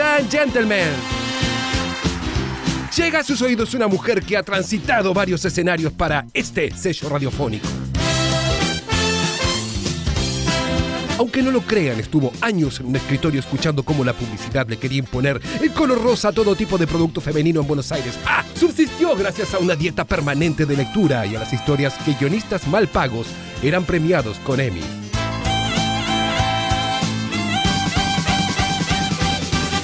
And 0.00 0.30
gentlemen. 0.30 0.94
Llega 2.96 3.20
a 3.20 3.24
sus 3.24 3.42
oídos 3.42 3.74
una 3.74 3.88
mujer 3.88 4.22
que 4.22 4.36
ha 4.36 4.42
transitado 4.42 5.12
varios 5.12 5.44
escenarios 5.44 5.92
para 5.92 6.26
este 6.32 6.70
sello 6.70 7.08
radiofónico. 7.08 7.66
Aunque 11.18 11.42
no 11.42 11.50
lo 11.50 11.62
crean, 11.62 11.98
estuvo 11.98 12.32
años 12.40 12.78
en 12.78 12.86
un 12.86 12.96
escritorio 12.96 13.40
escuchando 13.40 13.82
cómo 13.82 14.04
la 14.04 14.12
publicidad 14.12 14.68
le 14.68 14.76
quería 14.76 15.00
imponer 15.00 15.40
el 15.60 15.72
color 15.72 16.00
rosa 16.00 16.28
a 16.28 16.32
todo 16.32 16.54
tipo 16.54 16.78
de 16.78 16.86
producto 16.86 17.20
femenino 17.20 17.60
en 17.60 17.66
Buenos 17.66 17.90
Aires. 17.90 18.16
¡Ah! 18.24 18.44
Subsistió 18.54 19.16
gracias 19.16 19.52
a 19.52 19.58
una 19.58 19.74
dieta 19.74 20.04
permanente 20.04 20.64
de 20.64 20.76
lectura 20.76 21.26
y 21.26 21.34
a 21.34 21.40
las 21.40 21.52
historias 21.52 21.94
que 22.04 22.14
guionistas 22.14 22.68
mal 22.68 22.86
pagos 22.86 23.26
eran 23.64 23.84
premiados 23.84 24.38
con 24.38 24.60
Emmy. 24.60 25.07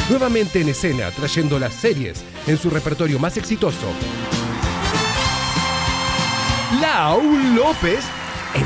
Nuevamente 0.08 0.60
en 0.60 0.68
escena, 0.68 1.10
trayendo 1.10 1.58
las 1.58 1.72
series 1.74 2.22
en 2.46 2.58
su 2.58 2.68
repertorio 2.68 3.18
más 3.18 3.36
exitoso. 3.38 3.86
Lau 6.80 7.22
López 7.54 8.04
en 8.54 8.64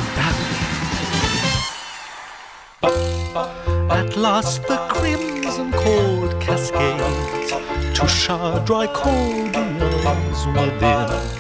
At 3.91 4.17
last 4.17 4.63
the 4.67 4.77
crimson 4.89 5.71
cord 5.73 6.41
cascades 6.41 7.51
to 7.95 8.07
dry 8.65 8.87
cordials 8.89 10.47
within. 10.49 11.38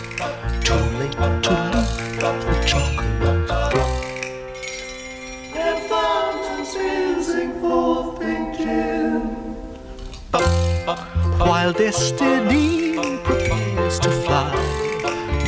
While 11.68 11.76
destiny 11.76 12.96
prepares 13.22 13.98
to 13.98 14.10
fly, 14.10 14.56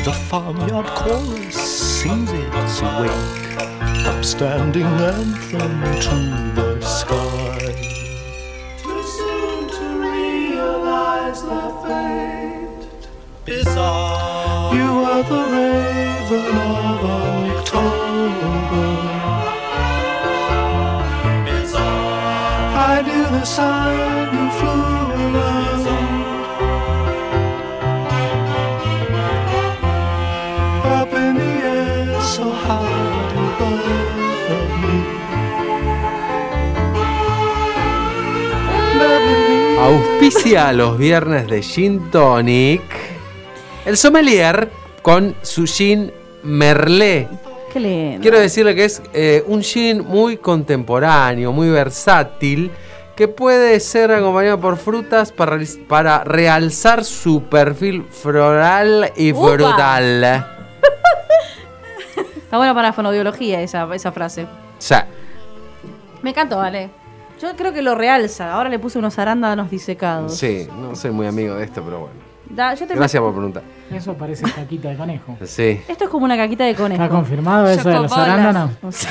the 0.05 0.13
farmyard 0.13 0.85
chorus 0.89 1.57
sings 1.57 2.31
its 2.31 2.83
wake, 2.83 3.57
upstanding 4.05 4.85
anthem 4.85 5.81
to 6.05 6.17
the 6.55 6.81
sky. 6.83 7.73
Too 8.83 9.03
soon 9.03 9.69
to 9.71 9.87
realize 9.99 11.41
the 11.43 11.63
fate. 11.87 13.09
Bizarre. 13.47 14.75
You 14.75 14.91
are 15.13 15.23
the 15.23 15.43
raven 15.57 16.55
of 16.55 17.03
October. 17.57 18.89
Bizarre. 21.47 22.77
I 22.77 23.03
knew 23.07 23.25
the 23.39 23.45
sun 23.47 24.20
Auspicia 39.91 40.73
los 40.73 40.97
viernes 40.97 41.49
de 41.49 41.63
Gin 41.63 42.13
Tonic. 42.13 42.81
El 43.85 43.97
sommelier 43.97 44.71
con 45.03 45.35
su 45.43 45.67
gin 45.67 46.13
Merlé. 46.45 47.27
Qué 47.73 47.81
lindo. 47.81 48.23
Quiero 48.23 48.39
decirle 48.39 48.77
que 48.77 48.85
es 48.85 49.03
eh, 49.13 49.43
un 49.49 49.65
gin 49.65 50.07
muy 50.07 50.37
contemporáneo, 50.37 51.51
muy 51.51 51.71
versátil, 51.71 52.71
que 53.17 53.27
puede 53.27 53.81
ser 53.81 54.13
acompañado 54.13 54.61
por 54.61 54.77
frutas 54.77 55.33
para, 55.33 55.59
para 55.89 56.23
realzar 56.23 57.05
su 57.05 57.43
perfil 57.43 58.05
floral 58.05 59.11
y 59.17 59.33
¡Upa! 59.33 59.55
frutal. 59.55 60.25
Está 62.37 62.59
buena 62.59 62.75
para 62.75 62.89
la 62.89 62.93
fonobiología 62.93 63.61
esa, 63.61 63.93
esa 63.93 64.13
frase. 64.13 64.45
O 64.45 64.47
sea, 64.79 65.09
Me 66.23 66.31
encantó, 66.31 66.59
vale. 66.59 67.00
Yo 67.41 67.57
creo 67.57 67.73
que 67.73 67.83
lo 67.83 67.95
realza. 67.95 68.53
Ahora 68.53 68.69
le 68.69 68.79
puse 68.79 68.99
unos 68.99 69.19
arándanos 69.19 69.71
disecados. 69.71 70.37
sí, 70.37 70.69
no 70.81 70.95
soy 70.95 71.11
muy 71.11 71.27
amigo 71.27 71.55
de 71.57 71.65
esto, 71.65 71.83
pero 71.83 72.01
bueno. 72.01 72.31
Da- 72.51 72.75
yo 72.75 72.85
te 72.85 72.97
Gracias 72.97 73.23
por 73.23 73.33
preguntar. 73.33 73.63
Eso 73.93 74.15
parece 74.15 74.43
caquita 74.51 74.89
de 74.89 74.97
conejo. 74.97 75.37
Sí. 75.45 75.81
Esto 75.87 76.05
es 76.05 76.11
como 76.11 76.25
una 76.25 76.37
caquita 76.37 76.65
de 76.65 76.75
conejo. 76.75 77.01
¿Está 77.03 77.15
confirmado 77.15 77.69
eso 77.69 77.89
de 77.89 77.95
los 77.95 78.13
arándanos? 78.13 78.73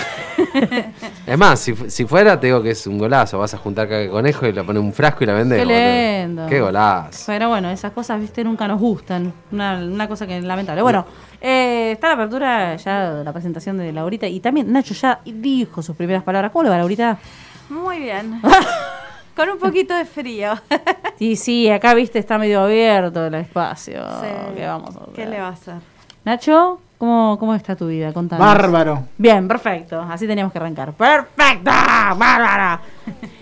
Es 1.25 1.37
más, 1.37 1.59
si, 1.59 1.73
fu- 1.73 1.89
si 1.89 2.05
fuera, 2.05 2.39
te 2.39 2.47
digo 2.47 2.61
que 2.61 2.71
es 2.71 2.87
un 2.87 2.97
golazo. 2.97 3.37
Vas 3.39 3.53
a 3.53 3.57
juntar 3.57 3.87
caca 3.87 3.99
de 3.99 4.09
conejo 4.09 4.45
y 4.47 4.51
le 4.51 4.63
pones 4.63 4.81
un 4.81 4.91
frasco 4.93 5.23
y 5.23 5.27
la 5.27 5.33
vendes. 5.33 5.59
Qué 5.65 6.25
lindo. 6.25 6.47
Qué 6.47 6.59
golazo. 6.59 7.23
Pero 7.27 7.49
bueno, 7.49 7.69
esas 7.69 7.91
cosas, 7.91 8.19
viste, 8.19 8.43
nunca 8.43 8.67
nos 8.67 8.79
gustan. 8.79 9.31
Una, 9.51 9.77
una 9.77 10.07
cosa 10.07 10.25
que 10.25 10.37
es 10.37 10.43
lamentable. 10.43 10.81
Bueno, 10.81 11.05
eh, 11.39 11.91
está 11.93 12.07
la 12.07 12.13
apertura 12.15 12.75
ya 12.77 13.13
de 13.15 13.23
la 13.23 13.31
presentación 13.33 13.77
de 13.77 13.91
Laurita. 13.91 14.27
Y 14.27 14.39
también 14.39 14.71
Nacho 14.71 14.93
ya 14.93 15.19
dijo 15.25 15.81
sus 15.81 15.95
primeras 15.95 16.23
palabras. 16.23 16.51
¿Cómo 16.51 16.63
le 16.63 16.69
va, 16.69 16.77
Laurita? 16.77 17.17
Muy 17.69 17.99
bien. 17.99 18.41
Con 19.35 19.49
un 19.49 19.57
poquito 19.59 19.93
de 19.95 20.05
frío. 20.05 20.53
Sí, 21.19 21.35
sí, 21.35 21.69
acá, 21.69 21.93
viste, 21.95 22.17
está 22.17 22.37
medio 22.37 22.61
abierto 22.61 23.25
el 23.27 23.33
espacio. 23.33 24.01
Sí. 24.21 24.27
¿Qué 24.55 24.65
vamos 24.65 24.95
a? 24.95 25.01
¿Qué 25.13 25.25
le 25.25 25.37
va 25.41 25.47
a 25.47 25.51
hacer? 25.51 25.73
Nacho, 26.23 26.79
¿cómo, 26.97 27.35
cómo 27.37 27.53
está 27.55 27.75
tu 27.75 27.87
vida? 27.87 28.13
Contanos. 28.13 28.47
Bárbaro. 28.47 29.03
Bien, 29.17 29.45
perfecto. 29.45 29.99
Así 29.99 30.25
teníamos 30.27 30.53
que 30.53 30.59
arrancar. 30.59 30.93
¡Perfecto! 30.93 31.71
¡Bárbara! 31.71 32.79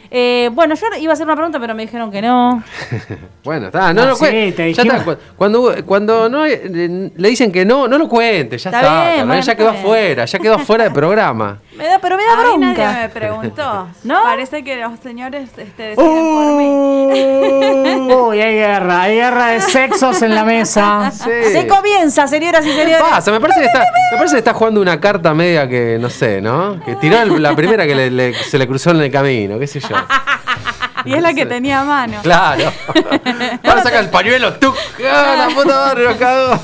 Eh, 0.09 0.49
bueno, 0.53 0.75
yo 0.75 0.87
iba 0.99 1.11
a 1.11 1.13
hacer 1.13 1.25
una 1.25 1.35
pregunta, 1.35 1.59
pero 1.59 1.75
me 1.75 1.83
dijeron 1.83 2.11
que 2.11 2.21
no. 2.21 2.63
Bueno, 3.43 3.67
está, 3.67 3.93
no 3.93 4.01
Ah, 4.01 4.05
lo 4.07 4.15
sí, 4.15 4.19
cuente. 4.19 4.51
te 4.51 4.73
Ya 4.73 4.83
dijimos. 4.83 4.99
está. 4.99 5.15
cu- 5.15 5.21
Cuando, 5.37 5.73
cuando 5.85 6.27
no, 6.29 6.45
le 6.45 7.29
dicen 7.29 7.49
que 7.51 7.63
no, 7.65 7.87
no 7.87 7.97
lo 7.97 8.09
cuente. 8.09 8.57
Ya 8.57 8.69
Está 8.69 8.81
está. 8.81 8.91
bien, 8.93 9.09
cabrón, 9.11 9.27
bueno, 9.29 9.41
ya 9.43 9.55
quedó 9.55 9.69
afuera, 9.69 10.25
ya 10.25 10.39
quedó 10.39 10.53
afuera 10.55 10.83
del 10.83 10.93
programa. 11.01 11.59
Me 11.77 11.85
da, 11.87 11.99
pero 11.99 12.17
me 12.17 12.23
da 12.25 12.33
A 12.33 12.35
mí 12.35 12.57
nadie 12.57 12.73
bronca. 12.75 12.99
me 13.01 13.09
preguntó. 13.09 13.87
¿No? 14.03 14.23
Parece 14.23 14.63
que 14.65 14.75
los 14.77 14.99
señores 14.99 15.49
este, 15.57 15.83
deciden 15.83 15.95
por 15.95 16.57
mí. 16.57 18.13
Uy, 18.13 18.41
hay 18.41 18.55
guerra, 18.55 19.01
hay 19.03 19.15
guerra 19.15 19.47
de 19.47 19.61
sexos 19.61 20.21
en 20.21 20.35
la 20.35 20.43
mesa. 20.43 21.11
Se 21.11 21.67
comienza, 21.67 22.27
señoras 22.27 22.65
y 22.65 22.69
¿Qué 22.69 22.75
señores. 22.83 22.97
pasa? 23.09 23.31
Me 23.31 23.39
parece, 23.39 23.59
que 23.61 23.65
está, 23.67 23.79
me 24.11 24.17
parece 24.17 24.35
que 24.35 24.39
está 24.39 24.53
jugando 24.53 24.81
una 24.81 24.99
carta 24.99 25.33
media 25.33 25.67
que, 25.67 25.97
no 25.99 26.09
sé, 26.09 26.41
¿no? 26.41 26.79
Que 26.83 26.95
tiró 26.95 27.21
el- 27.21 27.41
la 27.41 27.55
primera 27.55 27.85
que 27.85 27.95
le- 27.95 28.11
le- 28.11 28.33
se 28.33 28.57
le 28.57 28.67
cruzó 28.67 28.91
en 28.91 29.01
el 29.01 29.11
camino, 29.11 29.57
qué 29.59 29.67
sé 29.67 29.79
yo. 29.79 29.95
Y 31.05 31.13
es 31.13 31.21
la 31.21 31.33
que 31.33 31.45
tenía 31.45 31.81
a 31.81 31.83
mano. 31.85 32.19
Claro. 32.21 32.65
Ahora 33.63 33.83
saca 33.83 33.99
el 33.99 34.09
pañuelo, 34.09 34.55
¡tuc! 34.55 34.75
¡Ah, 35.09 35.35
la 35.47 35.55
puta 35.55 35.73
madre, 35.85 36.03
lo 36.03 36.17
cago! 36.17 36.59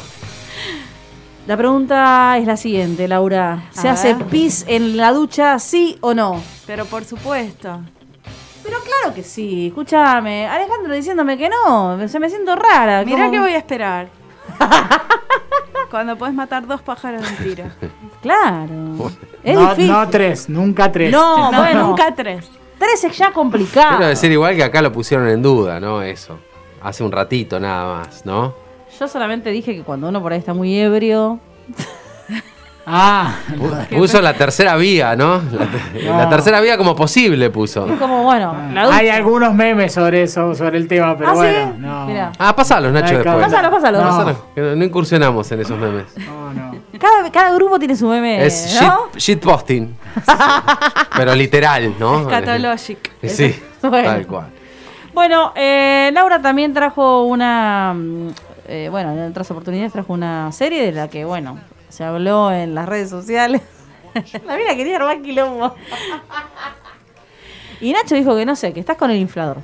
La 1.47 1.55
pregunta 1.55 2.37
es 2.37 2.45
la 2.47 2.57
siguiente, 2.57 3.07
Laura. 3.07 3.63
¿Se 3.71 3.87
A 3.87 3.93
hace 3.93 4.13
ver. 4.15 4.25
pis 4.25 4.65
en 4.67 4.97
la 4.97 5.11
ducha, 5.13 5.59
sí 5.59 5.97
o 6.01 6.13
no? 6.13 6.41
Pero 6.67 6.85
por 6.85 7.05
supuesto. 7.05 7.79
Pero 8.63 8.77
claro 8.81 9.13
que 9.15 9.23
sí. 9.23 9.67
Escúchame. 9.67 10.47
Alejandro 10.47 10.93
diciéndome 10.93 11.37
que 11.37 11.49
no. 11.49 12.05
Se 12.07 12.19
me 12.19 12.29
siento 12.29 12.55
rara. 12.55 13.03
Mirá 13.05 13.19
¿cómo? 13.25 13.31
que 13.31 13.39
voy 13.39 13.53
a 13.53 13.57
esperar. 13.57 14.07
Cuando 15.91 16.17
puedes 16.17 16.33
matar 16.35 16.65
dos 16.65 16.81
pájaros 16.81 17.21
de 17.21 17.27
un 17.29 17.35
tiro. 17.37 17.65
Claro. 18.21 19.11
Es 19.43 19.55
No, 19.55 19.69
difícil. 19.69 19.91
no 19.91 20.09
tres, 20.09 20.49
nunca 20.49 20.91
tres. 20.91 21.11
No, 21.11 21.51
No, 21.51 21.57
bueno. 21.59 21.87
nunca 21.87 22.13
tres. 22.15 22.49
Tres 22.79 23.03
es 23.03 23.17
ya 23.17 23.31
complicado. 23.31 23.89
Quiero 23.97 24.07
decir 24.07 24.31
igual 24.31 24.55
que 24.55 24.63
acá 24.63 24.81
lo 24.81 24.91
pusieron 24.91 25.27
en 25.29 25.41
duda, 25.41 25.79
¿no? 25.79 26.01
Eso. 26.01 26.37
Hace 26.81 27.03
un 27.03 27.11
ratito 27.11 27.59
nada 27.59 27.99
más, 27.99 28.25
¿no? 28.25 28.53
Yo 28.99 29.07
solamente 29.07 29.49
dije 29.51 29.73
que 29.75 29.83
cuando 29.83 30.07
uno 30.09 30.21
por 30.21 30.33
ahí 30.33 30.39
está 30.39 30.53
muy 30.53 30.77
ebrio. 30.77 31.39
Ah, 32.85 33.35
Pu- 33.55 33.97
Puso 33.97 34.21
la 34.21 34.33
tercera 34.33 34.75
vía, 34.75 35.15
¿no? 35.15 35.41
La, 35.53 35.67
te- 35.67 36.01
la 36.03 36.23
No. 36.25 36.29
tercera 36.29 36.59
vía 36.59 36.77
como 36.77 36.93
posible 36.97 37.49
puso. 37.49 37.87
Es 37.87 37.97
como, 37.97 38.23
bueno, 38.23 38.53
la 38.73 38.83
ducha. 38.87 38.97
hay 38.97 39.07
algunos 39.07 39.53
memes 39.53 39.93
sobre 39.93 40.23
eso, 40.23 40.53
sobre 40.53 40.79
el 40.79 40.87
tema, 40.89 41.15
pero 41.17 41.29
¿Ah, 41.29 41.33
sí? 41.33 41.39
bueno, 41.39 41.75
no. 41.77 42.05
Mirá. 42.07 42.33
Ah, 42.37 42.53
pasalos, 42.53 42.91
Nacho, 42.91 43.05
Ay, 43.05 43.13
después. 43.19 43.23
cabrón. 43.35 43.49
Pásalo, 43.49 43.71
pásalo. 43.71 44.01
No. 44.01 44.09
Pasalos, 44.09 44.37
que 44.53 44.59
no, 44.61 44.75
no 44.75 44.83
incursionamos 44.83 45.49
en 45.53 45.61
esos 45.61 45.79
memes. 45.79 46.07
No, 46.27 46.53
no. 46.53 46.72
Cada, 47.03 47.29
cada 47.33 47.53
grupo 47.55 47.77
tiene 47.79 47.97
su 47.97 48.07
meme, 48.07 48.45
Es 48.45 48.79
¿no? 48.81 49.09
shit, 49.11 49.19
shitposting. 49.19 49.93
Pero 51.17 51.35
literal, 51.35 51.93
¿no? 51.99 52.21
Escatologic. 52.21 53.11
Sí, 53.27 53.61
Bueno. 53.81 54.03
tal 54.09 54.25
cual. 54.27 54.45
Bueno, 55.13 55.51
eh, 55.55 56.11
Laura 56.13 56.41
también 56.41 56.73
trajo 56.73 57.23
una. 57.25 57.93
mm, 57.93 58.29
eh, 58.69 58.87
bueno, 58.89 59.11
en 59.11 59.29
otras 59.31 59.51
oportunidades 59.51 59.91
trajo 59.91 60.13
una 60.13 60.49
serie 60.53 60.81
de 60.85 60.91
la 60.93 61.09
que, 61.09 61.25
bueno, 61.25 61.59
se 61.89 62.05
habló 62.05 62.53
en 62.53 62.73
las 62.73 62.87
redes 62.87 63.09
sociales. 63.09 63.61
la 64.47 64.55
mina 64.55 64.73
quería 64.77 64.95
armar 64.95 65.21
quilombo. 65.21 65.75
y 67.81 67.91
Nacho 67.91 68.15
dijo 68.15 68.33
que 68.37 68.45
no 68.45 68.55
sé, 68.55 68.71
que 68.71 68.79
estás 68.79 68.95
con 68.95 69.11
el 69.11 69.17
inflador. 69.17 69.57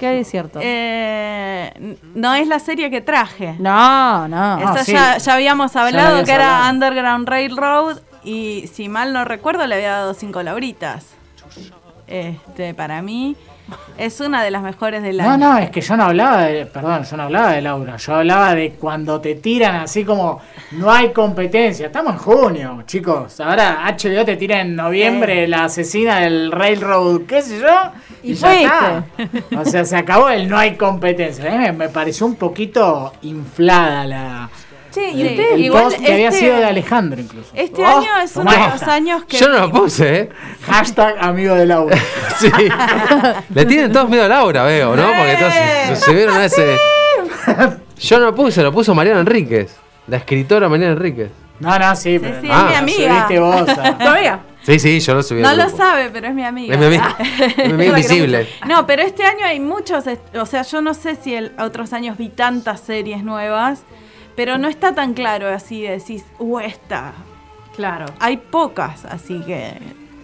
¿Qué 0.00 0.06
hay 0.06 0.16
de 0.16 0.24
cierto? 0.24 0.60
Eh, 0.62 1.96
no 2.14 2.32
es 2.34 2.48
la 2.48 2.58
serie 2.58 2.90
que 2.90 3.02
traje. 3.02 3.54
no, 3.58 4.26
no. 4.28 4.58
Esa 4.58 4.72
Ah, 4.72 4.84
sí. 4.84 4.92
ya, 4.92 5.18
ya 5.18 5.34
habíamos 5.34 5.74
la 5.74 5.82
hablado 5.82 6.24
que 6.24 6.32
era. 6.32 6.70
Underground 6.70 7.28
Railroad 7.28 7.98
y 8.24 8.66
si 8.72 8.88
mal 8.88 9.12
no 9.12 9.26
recuerdo 9.26 9.66
le 9.66 9.74
había 9.74 9.92
dado 9.92 10.14
cinco 10.14 10.42
lauritas. 10.42 11.04
Este, 12.06 12.72
para 12.72 13.02
mí. 13.02 13.36
Es 13.98 14.20
una 14.20 14.42
de 14.42 14.50
las 14.50 14.62
mejores 14.62 15.02
del 15.02 15.18
No, 15.18 15.30
año. 15.30 15.52
no, 15.52 15.58
es 15.58 15.70
que 15.70 15.80
yo 15.80 15.96
no 15.96 16.04
hablaba 16.04 16.42
de, 16.44 16.64
perdón, 16.66 17.04
yo 17.04 17.16
no 17.16 17.24
hablaba 17.24 17.52
de 17.52 17.60
Laura, 17.62 17.96
yo 17.96 18.14
hablaba 18.14 18.54
de 18.54 18.72
cuando 18.72 19.20
te 19.20 19.34
tiran 19.34 19.76
así 19.76 20.04
como 20.04 20.40
no 20.72 20.90
hay 20.90 21.10
competencia. 21.12 21.86
Estamos 21.86 22.14
en 22.14 22.18
junio, 22.18 22.82
chicos. 22.86 23.40
Ahora 23.40 23.84
HBO 23.86 24.24
te 24.24 24.36
tira 24.36 24.60
en 24.60 24.74
noviembre 24.76 25.46
la 25.48 25.64
asesina 25.64 26.20
del 26.20 26.50
Railroad, 26.50 27.22
qué 27.28 27.42
sé 27.42 27.60
yo, 27.60 27.92
y, 28.22 28.32
Y 28.32 28.34
ya 28.34 28.60
está. 28.62 29.04
O 29.58 29.64
sea, 29.64 29.84
se 29.84 29.96
acabó 29.96 30.28
el 30.30 30.48
no 30.48 30.56
hay 30.56 30.76
competencia. 30.76 31.46
A 31.48 31.56
mí 31.56 31.58
me, 31.58 31.72
me 31.72 31.88
pareció 31.88 32.26
un 32.26 32.36
poquito 32.36 33.12
inflada 33.22 34.06
la 34.06 34.50
Sí, 34.90 35.00
el, 35.04 35.16
y 35.16 35.20
el 35.22 35.28
usted- 35.40 35.56
igual 35.58 35.82
post 35.84 35.98
que 35.98 36.12
había 36.12 36.28
este- 36.28 36.40
sido 36.40 36.56
de 36.56 36.64
Alejandro 36.64 37.20
incluso. 37.20 37.50
Este 37.54 37.82
Oh, 37.84 37.98
año 37.98 38.08
es 38.24 38.36
uno 38.36 38.50
de 38.50 38.58
los 38.58 38.82
años 38.82 39.24
que. 39.24 39.38
Yo 39.38 39.48
no 39.48 39.58
lo 39.60 39.70
puse, 39.72 40.18
¿eh? 40.18 40.28
Hashtag 40.66 41.16
amigo 41.20 41.54
de 41.54 41.66
Laura. 41.66 41.96
Sí. 42.38 42.50
Le 43.54 43.64
tienen 43.66 43.92
todos 43.92 44.08
miedo 44.08 44.24
a 44.24 44.28
Laura, 44.28 44.64
veo, 44.64 44.96
¿no? 44.96 45.06
Porque 45.06 45.36
todos 45.38 45.52
se, 45.52 45.96
se 45.96 46.14
vieron 46.14 46.36
a 46.36 46.44
ese. 46.46 46.76
Yo 47.98 48.18
no 48.18 48.26
lo 48.26 48.34
puse, 48.34 48.62
lo 48.62 48.72
puso 48.72 48.94
Mariana 48.94 49.20
Enríquez. 49.20 49.76
La 50.06 50.16
escritora 50.18 50.68
Mariana 50.68 50.92
Enríquez. 50.94 51.30
No, 51.60 51.78
no, 51.78 51.94
sí, 51.94 52.18
pero 52.18 52.40
sí, 52.40 52.48
no, 52.48 52.58
es 52.58 52.70
mi 52.70 52.74
amiga. 52.76 53.12
subiste 53.26 53.38
vos. 53.40 53.68
a- 53.68 53.98
¿Tu 53.98 54.08
amiga? 54.08 54.40
Sí, 54.62 54.78
sí, 54.78 55.00
yo 55.00 55.14
lo 55.14 55.22
subí. 55.22 55.42
No 55.42 55.54
lo 55.54 55.68
sabe, 55.68 56.08
pero 56.10 56.28
es 56.28 56.34
mi 56.34 56.44
amiga. 56.44 56.74
Es 56.74 56.80
mi 56.80 56.86
amiga. 56.86 57.16
Es 57.38 57.56
mi 57.68 57.72
amiga 57.74 57.90
invisible. 57.98 58.48
No, 58.66 58.86
pero 58.86 59.02
este 59.02 59.22
año 59.24 59.44
hay 59.44 59.60
muchos, 59.60 60.04
o 60.34 60.46
sea, 60.46 60.62
yo 60.62 60.80
no 60.80 60.94
sé 60.94 61.16
si 61.16 61.34
el, 61.34 61.52
otros 61.58 61.92
años 61.92 62.16
vi 62.16 62.28
tantas 62.30 62.80
series 62.80 63.22
nuevas, 63.22 63.82
pero 64.36 64.58
no 64.58 64.68
está 64.68 64.94
tan 64.94 65.14
claro 65.14 65.48
así 65.48 65.82
de 65.82 65.92
decís, 65.98 66.24
uh, 66.38 66.58
esta. 66.60 67.12
Claro. 67.76 68.06
Hay 68.18 68.36
pocas, 68.36 69.04
así 69.04 69.40
que, 69.46 69.72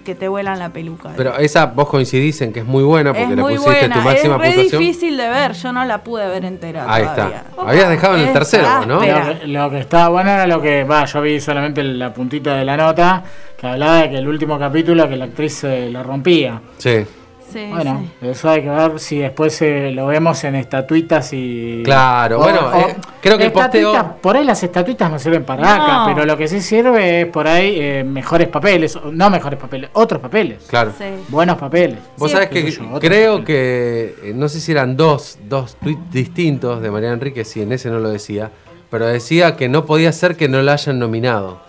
que 0.05 0.15
te 0.15 0.29
vuelan 0.29 0.59
la 0.59 0.71
peluca. 0.71 1.11
Pero 1.17 1.37
esa 1.39 1.67
vos 1.67 1.89
coincidís 1.89 2.41
en 2.43 2.53
que 2.53 2.61
es 2.61 2.67
muy 2.67 2.85
buena 2.85 3.13
porque 3.13 3.31
es 3.31 3.31
le 3.31 3.43
muy 3.43 3.55
pusiste 3.55 3.81
buena, 3.81 3.95
tu 3.95 4.01
máxima 4.03 4.35
es 4.35 4.41
re 4.41 4.47
puntuación. 4.49 4.83
difícil 4.83 5.17
de 5.17 5.29
ver, 5.29 5.53
yo 5.53 5.73
no 5.73 5.85
la 5.85 6.05
pude 6.05 6.29
ver 6.29 6.45
entera 6.45 6.85
Ahí 6.87 7.03
todavía. 7.05 7.45
está. 7.49 7.63
Habías 7.63 7.89
dejado 7.89 8.15
en 8.15 8.21
el 8.21 8.27
Es 8.27 8.33
tercero, 8.33 8.87
¿no? 8.87 9.01
Lo 9.01 9.01
que, 9.01 9.47
lo 9.47 9.71
que 9.71 9.79
estaba 9.79 10.09
bueno 10.09 10.31
era 10.31 10.47
lo 10.47 10.61
que, 10.61 10.85
va, 10.85 11.05
yo 11.07 11.23
vi 11.23 11.41
solamente 11.41 11.83
la 11.83 12.13
puntita 12.13 12.55
de 12.57 12.65
la 12.65 12.77
nota, 12.77 13.25
que 13.57 13.67
hablaba 13.67 14.03
de 14.03 14.11
que 14.11 14.19
el 14.19 14.29
último 14.29 14.59
capítulo 14.59 15.09
que 15.09 15.17
la 15.17 15.25
actriz 15.27 15.55
se 15.55 15.89
lo 15.91 16.03
rompía. 16.03 16.61
Sí. 16.79 17.05
Sí, 17.57 17.67
Bueno, 17.71 18.05
sí. 18.21 18.27
eso 18.29 18.51
hay 18.51 18.63
que 18.63 18.69
ver 18.69 19.01
si 19.01 19.19
después 19.19 19.63
eh, 19.63 19.91
lo 19.93 20.07
vemos 20.09 20.45
en 20.45 20.57
estatuitas 20.57 21.33
y... 21.33 21.81
Claro, 21.85 22.39
bueno, 22.39 22.71
eh, 22.75 22.97
creo 23.23 23.39
que 23.39 23.47
el 23.47 23.53
posteo- 23.53 24.17
Por 24.21 24.37
ahí 24.37 24.45
las 24.45 24.63
estatuitas 24.63 25.11
no 25.11 25.19
sirven 25.19 25.43
para 25.45 25.63
No. 25.63 25.69
acá, 25.83 26.03
pero 26.15 26.27
lo 26.27 26.37
que 26.37 26.49
sí 26.49 26.61
sirve 26.61 27.23
es 27.23 27.27
por 27.29 27.49
ahí 27.49 27.77
eh, 27.81 28.05
mejores 28.05 28.49
papeles, 28.49 28.99
no 29.11 29.31
mejores 29.31 29.59
papeles, 29.59 29.89
otros 29.95 30.21
papeles. 30.21 30.65
Claro. 30.69 30.93
Sí. 30.99 31.05
Buenos 31.29 31.57
papeles. 31.57 31.99
Vos 32.19 32.31
Sí, 32.31 32.35
sabés 32.35 32.51
que 32.51 32.71
yo, 32.71 32.83
creo 33.01 33.39
papeles. 33.39 33.47
que, 33.47 34.15
eh, 34.31 34.33
no 34.35 34.49
sé 34.49 34.61
si 34.61 34.73
eran 34.73 34.97
dos, 34.97 35.39
dos 35.49 35.77
tweets 35.77 36.11
distintos 36.11 36.83
de 36.83 36.91
Mariana 36.91 37.15
Enríquez, 37.15 37.57
y 37.57 37.63
en 37.63 37.73
ese 37.73 37.89
no 37.89 38.01
lo 38.01 38.11
decía, 38.11 38.51
pero 38.91 39.07
decía 39.07 39.57
que 39.57 39.69
no 39.71 39.87
podía 39.87 40.13
ser 40.13 40.37
que 40.37 40.49
no 40.49 40.61
la 40.61 40.75
hayan 40.75 40.99
nominado. 40.99 41.65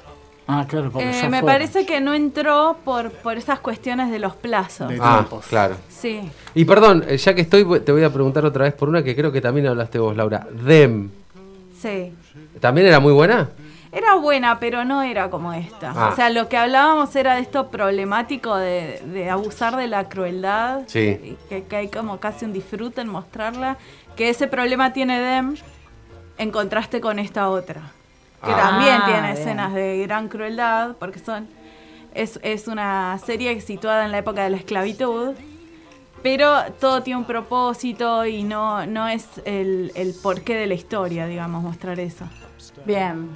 Ah, 0.48 0.66
claro, 0.68 0.90
porque 0.92 1.10
Eh, 1.10 1.22
ya 1.22 1.30
me 1.30 1.42
fue. 1.42 1.52
parece 1.52 1.86
que 1.86 2.00
no 2.00 2.14
entró 2.14 2.78
por, 2.86 3.12
por 3.12 3.38
esas 3.38 3.60
cuestiones 3.60 4.10
de 4.10 4.20
los 4.20 4.34
plazos. 4.36 4.88
De- 4.90 4.98
Ah, 5.02 5.18
tiempos. 5.20 5.46
claro. 5.48 5.76
Sí. 5.90 6.22
Y 6.56 6.64
perdón, 6.66 7.04
eh, 7.08 7.18
ya 7.18 7.34
que 7.36 7.42
estoy, 7.42 7.64
voy- 7.64 7.82
te 7.82 7.92
voy 7.92 8.04
a 8.04 8.10
preguntar 8.14 8.46
otra 8.46 8.64
vez 8.64 8.74
por 8.74 8.88
una 8.88 9.04
que 9.04 9.16
creo 9.16 9.32
que 9.32 9.42
también 9.42 9.68
hablaste 9.68 10.00
vos, 10.00 10.16
Laura. 10.16 10.48
Dem. 10.52 11.10
Sí. 11.80 12.14
¿También 12.62 12.88
era 12.88 13.00
muy 13.00 13.12
buena? 13.14 13.50
Era 13.92 14.16
buena, 14.16 14.60
pero 14.60 14.84
no 14.86 15.02
era 15.02 15.30
como 15.30 15.54
esta. 15.54 15.94
Ah. 15.96 16.10
O 16.12 16.16
sea, 16.16 16.30
lo 16.30 16.48
que 16.50 16.58
hablábamos 16.58 17.16
era 17.16 17.36
de 17.36 17.42
esto 17.42 17.70
problemático 17.70 18.56
de, 18.56 19.02
de 19.06 19.30
abusar 19.30 19.76
de 19.76 19.88
la 19.88 20.08
crueldad. 20.10 20.82
Sí. 20.88 21.38
Que, 21.50 21.64
que 21.64 21.76
hay 21.76 21.88
como 21.90 22.20
casi 22.20 22.46
un 22.46 22.54
disfrute 22.54 23.02
en 23.02 23.10
mostrarla. 23.10 23.78
Que 24.16 24.30
ese 24.30 24.48
problema 24.48 24.94
tiene 24.94 25.20
Dem 25.20 25.56
en 26.38 26.52
contraste 26.52 27.02
con 27.02 27.18
esta 27.20 27.50
otra. 27.50 27.92
Que 28.44 28.52
Ah. 28.52 28.58
también 28.58 28.98
Ah, 29.02 29.06
tiene 29.06 29.22
bien. 29.22 29.34
escenas 29.38 29.74
de 29.74 29.98
gran 30.04 30.28
crueldad, 30.30 30.96
porque 31.00 31.20
son. 31.20 31.48
Es, 32.14 32.40
es 32.44 32.68
una 32.68 33.18
serie 33.24 33.60
situada 33.62 34.06
en 34.06 34.12
la 34.12 34.20
época 34.20 34.44
de 34.44 34.50
la 34.50 34.58
esclavitud. 34.58 35.34
Pero 36.24 36.52
todo 36.80 37.04
tiene 37.04 37.20
un 37.20 37.26
propósito 37.26 38.26
y 38.26 38.44
no, 38.44 38.86
no 38.88 39.08
es 39.08 39.28
el, 39.46 39.92
el 39.96 40.14
porqué 40.22 40.56
de 40.56 40.66
la 40.66 40.74
historia, 40.74 41.28
digamos, 41.28 41.62
mostrar 41.64 42.00
eso. 42.00 42.26
Bien. 42.86 43.30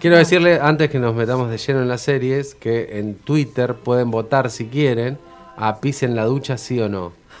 Quiero 0.00 0.16
decirle, 0.18 0.60
antes 0.60 0.90
que 0.90 0.98
nos 0.98 1.14
metamos 1.14 1.48
de 1.50 1.56
lleno 1.56 1.80
en 1.80 1.88
las 1.88 2.02
series, 2.02 2.54
que 2.54 2.98
en 2.98 3.14
Twitter 3.16 3.74
pueden 3.74 4.10
votar 4.10 4.50
si 4.50 4.66
quieren 4.66 5.18
a 5.56 5.80
pis 5.80 6.02
en 6.02 6.14
la 6.14 6.24
ducha, 6.24 6.58
sí 6.58 6.78
o 6.80 6.88
no. 6.90 7.12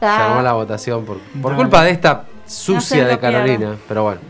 Se 0.00 0.04
armó 0.06 0.42
la 0.42 0.52
votación 0.54 1.04
por, 1.04 1.18
por 1.40 1.54
culpa 1.56 1.82
de 1.84 1.92
esta 1.92 2.24
sucia 2.46 3.04
No 3.04 3.08
de 3.10 3.18
Carolina, 3.18 3.76
pero 3.88 4.02
bueno. 4.02 4.20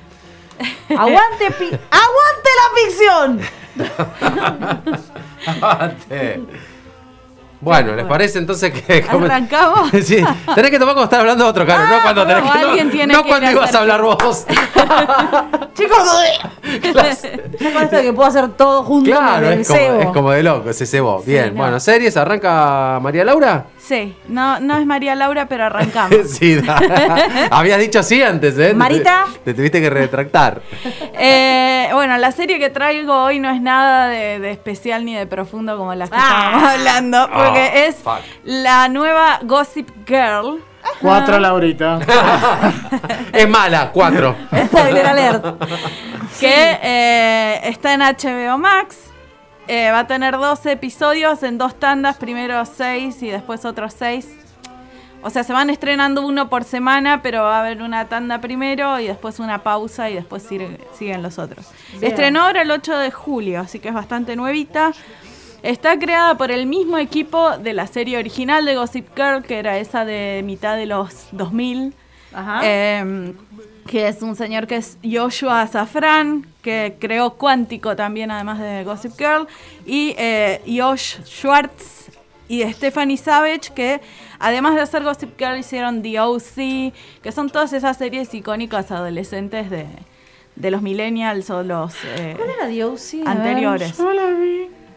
Aguante, 0.90 1.50
pi- 1.58 1.70
aguante 1.90 2.50
la 2.58 2.66
ficción. 2.80 3.40
Bueno, 7.60 7.94
¿les 7.94 8.04
parece 8.06 8.38
entonces 8.40 8.72
que 8.72 9.04
¿Arrancamos? 9.08 9.88
Sí, 10.02 10.16
tenés 10.54 10.70
que 10.72 10.78
tomar 10.80 10.94
cuando 10.94 11.04
estás 11.04 11.20
hablando 11.20 11.46
otro, 11.46 11.64
Caro, 11.64 11.86
no 11.86 12.02
cuando 12.02 12.26
tenés 12.26 12.42
que 12.42 12.58
alguien 12.58 12.86
no, 12.86 12.92
tiene 12.92 13.14
no 13.14 13.22
que 13.22 13.28
cuando 13.28 13.50
ibas 13.52 13.72
a 13.72 13.78
hablar 13.78 14.02
vos. 14.02 14.44
Chicos, 15.74 15.98
de 17.90 18.02
que 18.02 18.12
puedo 18.12 18.28
hacer 18.28 18.48
todo 18.54 18.82
junto 18.82 19.10
Claro, 19.12 19.44
con 19.44 19.52
el 19.52 19.60
es 19.60 19.68
como, 19.68 19.78
cebo. 19.80 20.00
es 20.00 20.06
como 20.08 20.30
de 20.32 20.42
loco, 20.42 20.72
se 20.72 20.86
cebó. 20.86 21.22
Bien, 21.24 21.54
no. 21.54 21.62
bueno, 21.62 21.78
series, 21.78 22.16
arranca 22.16 22.98
María 23.00 23.24
Laura. 23.24 23.66
Sí, 23.92 24.16
no, 24.26 24.58
no 24.58 24.78
es 24.78 24.86
María 24.86 25.14
Laura, 25.14 25.46
pero 25.48 25.66
arrancamos. 25.66 26.16
sí, 26.30 26.54
da- 26.54 26.80
habías 27.50 27.78
dicho 27.78 28.02
sí 28.02 28.22
antes, 28.22 28.54
¿eh? 28.58 28.68
Te- 28.68 28.74
Marita. 28.74 29.26
Te, 29.44 29.52
tuviste 29.52 29.82
que 29.82 29.90
retractar. 29.90 30.62
Eh, 31.24 31.88
bueno, 31.92 32.16
la 32.16 32.32
serie 32.32 32.58
que 32.58 32.68
traigo 32.70 33.14
hoy 33.24 33.38
no 33.38 33.48
es 33.50 33.60
nada 33.60 34.08
de, 34.08 34.38
de 34.40 34.50
especial 34.50 35.04
ni 35.04 35.14
de 35.14 35.26
profundo 35.26 35.76
como 35.76 35.94
las 35.94 36.08
que 36.10 36.16
Ah. 36.18 36.22
estábamos 36.22 36.68
hablando, 36.70 37.30
porque 37.32 37.70
Oh, 37.74 37.78
es 37.88 37.96
fuck. 37.96 38.20
la 38.44 38.88
nueva 38.88 39.38
Gossip 39.42 39.88
Girl. 40.06 40.64
Cuatro, 41.00 41.38
Laurita. 41.38 41.98
es 43.32 43.48
mala, 43.48 43.90
cuatro. 43.92 44.34
Spoiler 44.66 45.06
alert. 45.06 45.44
que 46.40 46.78
eh, 46.82 47.60
está 47.64 47.92
en 47.94 48.00
HBO 48.00 48.58
Max. 48.58 48.96
Eh, 49.74 49.90
va 49.90 50.00
a 50.00 50.06
tener 50.06 50.36
12 50.36 50.72
episodios 50.72 51.42
en 51.42 51.56
dos 51.56 51.74
tandas, 51.80 52.18
primero 52.18 52.62
6 52.66 53.22
y 53.22 53.28
después 53.30 53.64
otros 53.64 53.94
6. 53.98 54.28
O 55.22 55.30
sea, 55.30 55.44
se 55.44 55.52
van 55.54 55.70
estrenando 55.70 56.26
uno 56.26 56.50
por 56.50 56.64
semana, 56.64 57.22
pero 57.22 57.42
va 57.44 57.56
a 57.56 57.60
haber 57.60 57.80
una 57.80 58.06
tanda 58.08 58.38
primero 58.40 59.00
y 59.00 59.06
después 59.06 59.38
una 59.38 59.62
pausa 59.62 60.10
y 60.10 60.14
después 60.16 60.42
sigue- 60.42 60.78
siguen 60.98 61.22
los 61.22 61.38
otros. 61.38 61.64
Bien. 61.92 62.04
Estrenó 62.04 62.42
ahora 62.42 62.62
el 62.62 62.70
8 62.70 62.98
de 62.98 63.10
julio, 63.10 63.60
así 63.60 63.78
que 63.78 63.88
es 63.88 63.94
bastante 63.94 64.36
nuevita. 64.36 64.92
Está 65.62 65.98
creada 65.98 66.36
por 66.36 66.50
el 66.50 66.66
mismo 66.66 66.98
equipo 66.98 67.56
de 67.56 67.72
la 67.72 67.86
serie 67.86 68.18
original 68.18 68.64
de 68.66 68.74
Gossip 68.74 69.08
Girl, 69.16 69.42
que 69.42 69.58
era 69.58 69.78
esa 69.78 70.04
de 70.04 70.42
mitad 70.44 70.76
de 70.76 70.86
los 70.86 71.28
2000. 71.32 71.94
Ajá. 72.34 72.60
Eh, 72.64 73.32
que 73.86 74.08
es 74.08 74.22
un 74.22 74.36
señor 74.36 74.66
que 74.66 74.76
es 74.76 74.98
Joshua 75.02 75.66
Safran, 75.66 76.46
que 76.62 76.96
creó 77.00 77.34
Cuántico 77.34 77.96
también, 77.96 78.30
además 78.30 78.58
de 78.58 78.84
Gossip 78.84 79.12
Girl, 79.18 79.46
y 79.84 80.14
eh, 80.16 80.60
Josh 80.66 81.16
Schwartz 81.24 82.10
y 82.48 82.62
Stephanie 82.72 83.16
Savage, 83.16 83.72
que 83.74 84.00
además 84.38 84.74
de 84.74 84.82
hacer 84.82 85.02
Gossip 85.02 85.38
Girl 85.38 85.58
hicieron 85.58 86.02
The 86.02 86.20
O.C., 86.20 86.92
que 87.22 87.32
son 87.32 87.50
todas 87.50 87.72
esas 87.72 87.96
series 87.96 88.32
icónicas 88.34 88.90
adolescentes 88.90 89.70
de, 89.70 89.86
de 90.56 90.70
los 90.70 90.82
millennials 90.82 91.50
o 91.50 91.62
los 91.62 91.94
eh, 92.04 92.34
¿Cuál 92.36 92.50
era 92.50 92.66
Dios? 92.66 93.14
anteriores. 93.24 93.94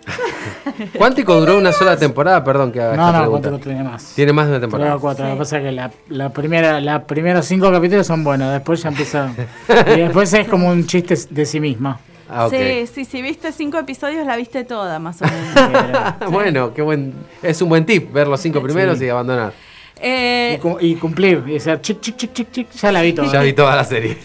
Cuántico 0.97 1.39
duró 1.39 1.57
una 1.57 1.71
sola 1.71 1.97
temporada, 1.97 2.43
perdón 2.43 2.71
que 2.71 2.81
haga 2.81 2.95
No, 2.95 3.07
esta 3.07 3.17
no, 3.17 3.23
pregunta. 3.23 3.49
cuatro 3.49 3.65
tiene 3.71 3.83
más. 3.83 4.13
Tiene 4.15 4.33
más 4.33 4.45
de 4.45 4.51
una 4.51 4.59
Tres 4.59 4.69
temporada. 4.71 4.95
o 4.95 4.99
cuatro. 4.99 5.25
Lo 5.25 5.33
que 5.33 5.37
pasa 5.39 5.57
es 5.57 5.63
que 5.63 5.71
la, 5.71 5.91
la 6.09 6.29
primera, 6.29 6.79
la 6.81 7.03
primeros 7.05 7.45
cinco 7.45 7.71
capítulos 7.71 8.07
son 8.07 8.23
buenos, 8.23 8.51
después 8.51 8.81
ya 8.83 8.89
empieza. 8.89 9.31
y 9.95 9.99
después 9.99 10.33
es 10.33 10.47
como 10.47 10.69
un 10.69 10.85
chiste 10.85 11.15
de 11.29 11.45
sí 11.45 11.59
misma. 11.59 11.99
Ah. 12.29 12.47
Sí, 12.49 12.87
sí, 12.91 13.05
si 13.05 13.21
viste 13.21 13.51
cinco 13.51 13.77
episodios, 13.77 14.25
la 14.25 14.35
viste 14.35 14.63
toda, 14.63 14.97
más 14.99 15.21
o 15.21 15.25
menos. 15.71 16.31
Bueno, 16.31 16.73
qué 16.73 16.81
buen. 16.81 17.13
Es 17.43 17.61
un 17.61 17.69
buen 17.69 17.85
tip 17.85 18.11
ver 18.11 18.27
los 18.27 18.39
cinco 18.41 18.61
primeros 18.61 18.97
Sí. 18.97 19.05
y 19.05 19.09
abandonar. 19.09 19.53
y, 19.97 19.99
Eh, 20.01 20.59
cu- 20.61 20.77
y 20.81 20.95
cumplir, 20.95 21.43
y 21.47 21.53
decir 21.53 21.79
chic, 21.81 22.01
chic, 22.01 22.17
chic, 22.17 22.33
chic, 22.33 22.51
chic, 22.51 22.71
ya 22.71 22.91
la 22.91 23.01
vi 23.01 23.13
toda. 23.13 23.31
Ya 23.31 23.41
vi 23.41 23.53
toda 23.53 23.75
la 23.75 23.83
serie. 23.83 24.17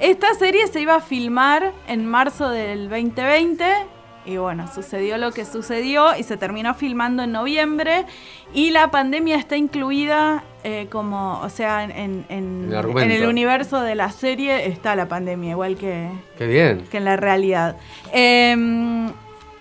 Esta 0.00 0.34
serie 0.38 0.66
se 0.68 0.80
iba 0.80 0.96
a 0.96 1.00
filmar 1.00 1.72
en 1.88 2.06
marzo 2.06 2.48
del 2.50 2.88
2020 2.90 3.64
y 4.26 4.36
bueno, 4.38 4.66
sucedió 4.74 5.16
lo 5.18 5.32
que 5.32 5.44
sucedió 5.44 6.16
y 6.18 6.22
se 6.24 6.36
terminó 6.36 6.74
filmando 6.74 7.22
en 7.22 7.32
noviembre 7.32 8.04
y 8.52 8.70
la 8.70 8.90
pandemia 8.90 9.36
está 9.36 9.56
incluida 9.56 10.42
eh, 10.64 10.88
como, 10.90 11.40
o 11.40 11.48
sea, 11.48 11.84
en, 11.84 12.24
en- 12.28 12.66
el 12.68 12.74
argumento. 12.76 13.14
en 13.14 13.22
el 13.22 13.28
universo 13.28 13.80
de 13.80 13.94
la 13.94 14.10
serie 14.10 14.66
está 14.66 14.96
la 14.96 15.06
pandemia, 15.08 15.50
igual 15.52 15.76
que, 15.76 16.08
Qué 16.36 16.46
bien. 16.46 16.84
que 16.90 16.96
en 16.98 17.04
la 17.04 17.16
realidad. 17.16 17.76
Eh, 18.12 19.06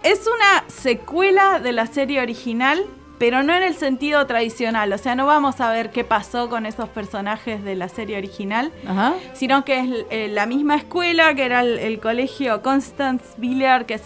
es 0.03 0.27
una 0.27 0.63
secuela 0.67 1.59
de 1.59 1.71
la 1.71 1.87
serie 1.87 2.21
original, 2.21 2.83
pero 3.17 3.43
no 3.43 3.55
en 3.55 3.63
el 3.63 3.75
sentido 3.75 4.25
tradicional. 4.27 4.91
O 4.93 4.97
sea, 4.97 5.15
no 5.15 5.25
vamos 5.25 5.61
a 5.61 5.71
ver 5.71 5.89
qué 5.89 6.03
pasó 6.03 6.49
con 6.49 6.65
esos 6.65 6.89
personajes 6.89 7.63
de 7.63 7.75
la 7.75 7.87
serie 7.89 8.17
original, 8.17 8.71
Ajá. 8.87 9.13
sino 9.33 9.63
que 9.65 9.79
es 9.79 9.89
eh, 10.09 10.27
la 10.27 10.45
misma 10.45 10.75
escuela, 10.75 11.33
que 11.33 11.43
era 11.45 11.61
el, 11.61 11.79
el 11.79 11.99
colegio 11.99 12.61
Constance 12.61 13.23
Villard, 13.37 13.85
que 13.85 13.95
es 13.95 14.03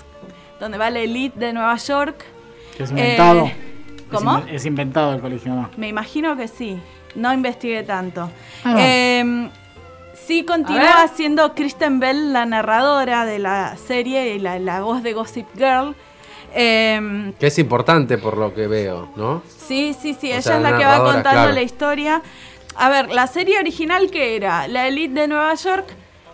donde 0.59 0.77
va 0.77 0.89
la 0.89 0.99
elite 0.99 1.39
de 1.39 1.53
Nueva 1.53 1.75
York. 1.75 2.23
Que 2.75 2.83
es 2.83 2.89
inventado. 2.91 3.45
Eh, 3.45 3.55
¿Cómo? 4.11 4.39
Es, 4.49 4.65
inventado 4.65 5.13
el 5.13 5.21
colegio, 5.21 5.53
¿no? 5.53 5.69
Me 5.77 5.87
imagino 5.87 6.35
que 6.35 6.47
sí. 6.47 6.79
No 7.15 7.33
investigué 7.33 7.83
tanto. 7.83 8.29
Ah. 8.63 8.75
Eh, 8.79 9.49
sí 10.13 10.43
continúa 10.43 11.07
siendo 11.07 11.53
Kristen 11.55 11.99
Bell 11.99 12.33
la 12.33 12.45
narradora 12.45 13.25
de 13.25 13.39
la 13.39 13.75
serie 13.77 14.35
y 14.35 14.39
la, 14.39 14.59
la 14.59 14.81
voz 14.81 15.03
de 15.03 15.13
Gossip 15.13 15.47
Girl. 15.55 15.95
Eh, 16.53 17.33
Que 17.39 17.47
es 17.47 17.59
importante 17.59 18.17
por 18.17 18.37
lo 18.37 18.53
que 18.53 18.67
veo, 18.67 19.09
¿no? 19.15 19.43
sí, 19.47 19.95
sí, 19.99 20.15
sí, 20.19 20.29
O 20.29 20.33
ella 20.33 20.41
sea, 20.41 20.57
es 20.57 20.63
la 20.63 20.77
que 20.77 20.85
va 20.85 20.97
contando 20.97 21.29
claro. 21.29 21.51
la 21.51 21.61
historia. 21.61 22.21
A 22.75 22.89
ver, 22.89 23.11
la 23.11 23.27
serie 23.27 23.59
original 23.59 24.09
que 24.09 24.35
era 24.35 24.67
la 24.67 24.87
Elite 24.87 25.21
de 25.21 25.27
Nueva 25.27 25.53
York 25.55 25.85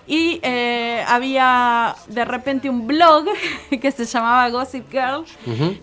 y 0.08 0.40
eh, 0.44 1.04
había 1.08 1.96
de 2.08 2.26
repente 2.26 2.70
un 2.70 2.86
blog 2.86 3.26
que 3.82 3.92
se 3.92 4.06
llamaba 4.06 4.50
Gossip 4.50 4.90
Girl 4.92 5.26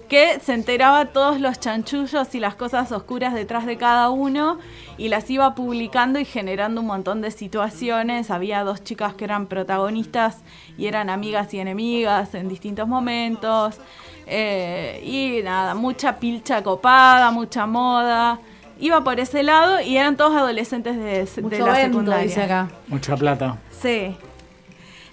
que 0.09 0.39
se 0.41 0.55
enteraba 0.55 1.07
todos 1.07 1.41
los 1.41 1.59
chanchullos 1.59 2.35
y 2.35 2.41
las 2.41 2.55
cosas 2.55 2.93
oscuras 2.93 3.35
detrás 3.35 3.67
de 3.67 3.77
cada 3.77 4.11
uno 4.11 4.59
y 4.97 5.09
las 5.09 5.29
iba 5.31 5.55
publicando 5.55 6.21
y 6.21 6.25
generando 6.25 6.81
un 6.81 6.87
montón 6.87 7.21
de 7.23 7.31
situaciones. 7.31 8.31
Había 8.31 8.63
dos 8.63 8.85
chicas 8.85 9.15
que 9.15 9.25
eran 9.25 9.47
protagonistas 9.47 10.43
y 10.79 10.87
eran 10.87 11.11
amigas 11.11 11.53
y 11.55 11.59
enemigas 11.59 12.35
en 12.35 12.49
distintos 12.49 12.87
momentos. 12.87 13.79
Eh, 14.27 15.03
y 15.05 15.43
nada, 15.43 15.75
mucha 15.75 16.19
pilcha 16.19 16.63
copada, 16.63 17.31
mucha 17.31 17.67
moda. 17.67 18.39
Iba 18.83 19.03
por 19.05 19.21
ese 19.21 19.43
lado 19.45 19.81
y 19.81 19.97
eran 19.97 20.17
todos 20.17 20.35
adolescentes 20.35 20.97
de, 20.97 21.25
la 21.61 21.65
vento, 21.73 21.75
secundaria. 21.77 22.25
dice 22.25 22.43
acá. 22.43 22.69
Mucha 22.89 23.17
plata. 23.17 23.57
Sí. 23.81 24.17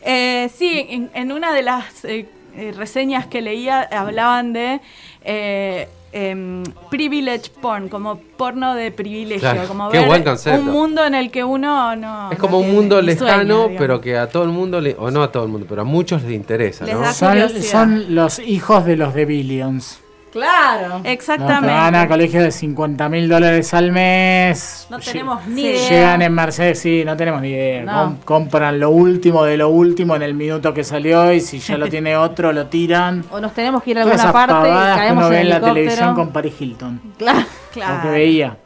Eh, 0.02 0.50
sí, 0.56 0.88
en, 0.90 1.12
en 1.14 1.32
una 1.32 1.54
de 1.54 1.62
las 1.62 2.04
eh, 2.04 2.26
eh, 2.56 2.74
reseñas 2.76 3.28
que 3.28 3.42
leía 3.42 3.82
hablaban 3.92 4.54
de 4.54 4.82
eh, 5.24 5.88
em, 6.12 6.64
privilege 6.90 7.52
porn, 7.62 7.90
como 7.90 8.18
porno 8.18 8.74
de 8.74 8.92
privilegio. 8.92 9.42
Claro, 9.42 9.68
Como 9.68 9.90
qué 9.90 10.00
ver 10.00 10.08
buen 10.08 10.24
concepto. 10.24 10.60
un 10.62 10.68
mundo 10.72 11.06
en 11.06 11.14
el 11.14 11.30
que 11.30 11.44
uno 11.44 11.96
no. 11.96 12.32
Es 12.32 12.40
no 12.40 12.42
como 12.42 12.58
un 12.58 12.64
tiene 12.64 12.76
mundo 12.80 13.02
lejano, 13.04 13.64
sueño, 13.66 13.78
pero 13.78 14.02
que 14.02 14.18
a 14.18 14.28
todo 14.28 14.44
el 14.44 14.50
mundo, 14.50 14.82
le, 14.82 14.96
o 14.98 15.12
no 15.12 15.22
a 15.22 15.32
todo 15.32 15.44
el 15.44 15.50
mundo, 15.50 15.68
pero 15.70 15.84
a 15.84 15.86
muchos 15.86 16.24
les 16.24 16.32
interesa, 16.32 16.86
Les 16.86 16.96
¿no? 16.96 17.02
da 17.02 17.14
Son, 17.14 18.16
los 18.16 18.40
hijos 18.40 18.84
de 18.86 18.96
los 18.96 19.14
de 19.14 19.26
Billions. 19.26 20.00
Claro. 20.32 21.02
Exactamente. 21.04 21.68
van 21.74 21.96
a 21.96 22.08
colegios 22.08 22.44
de 22.44 22.52
50 22.52 23.10
mil 23.10 23.28
dólares 23.28 23.74
al 23.74 23.92
mes. 23.92 24.88
No 24.90 25.00
tenemos 25.00 25.46
ni 25.48 25.62
idea. 25.64 25.90
Llegan 25.90 26.22
en 26.22 26.34
Mercedes, 26.34 26.80
sí, 26.80 27.04
no 27.06 27.18
tenemos 27.18 27.42
ni 27.42 27.50
idea. 27.50 27.84
No. 27.84 27.94
Com- 28.04 28.18
compran 28.26 28.80
lo 28.80 28.92
último 28.92 29.44
de 29.44 29.58
lo 29.58 29.70
último 29.70 30.16
en 30.16 30.22
el 30.22 30.34
minuto 30.34 30.74
que 30.74 30.84
salió 30.84 31.34
y 31.34 31.42
si 31.42 31.60
ya 31.60 31.78
lo 31.78 31.88
tiene 31.90 32.16
otro, 32.16 32.54
lo 32.54 32.68
tiran. 32.68 33.26
O 33.32 33.40
nos 33.40 33.54
tenemos 33.54 33.82
que 33.84 33.92
ir 33.92 34.00
a 34.00 34.04
Todas 34.04 34.20
alguna 34.24 34.30
esas 34.44 34.48
parte 34.56 34.70
y 34.70 34.72
que 34.72 35.00
caemos 35.00 35.18
uno 35.18 35.26
en 35.28 35.32
ve 35.32 35.42
en 35.42 35.50
la 35.50 35.60
televisión 35.62 36.16
con 36.16 36.30
Paris 36.32 36.54
Hilton. 36.60 37.02
Claro. 37.18 37.46
Claro. 37.74 37.96
Lo 37.98 38.02
que 38.04 38.10
veía. 38.10 38.58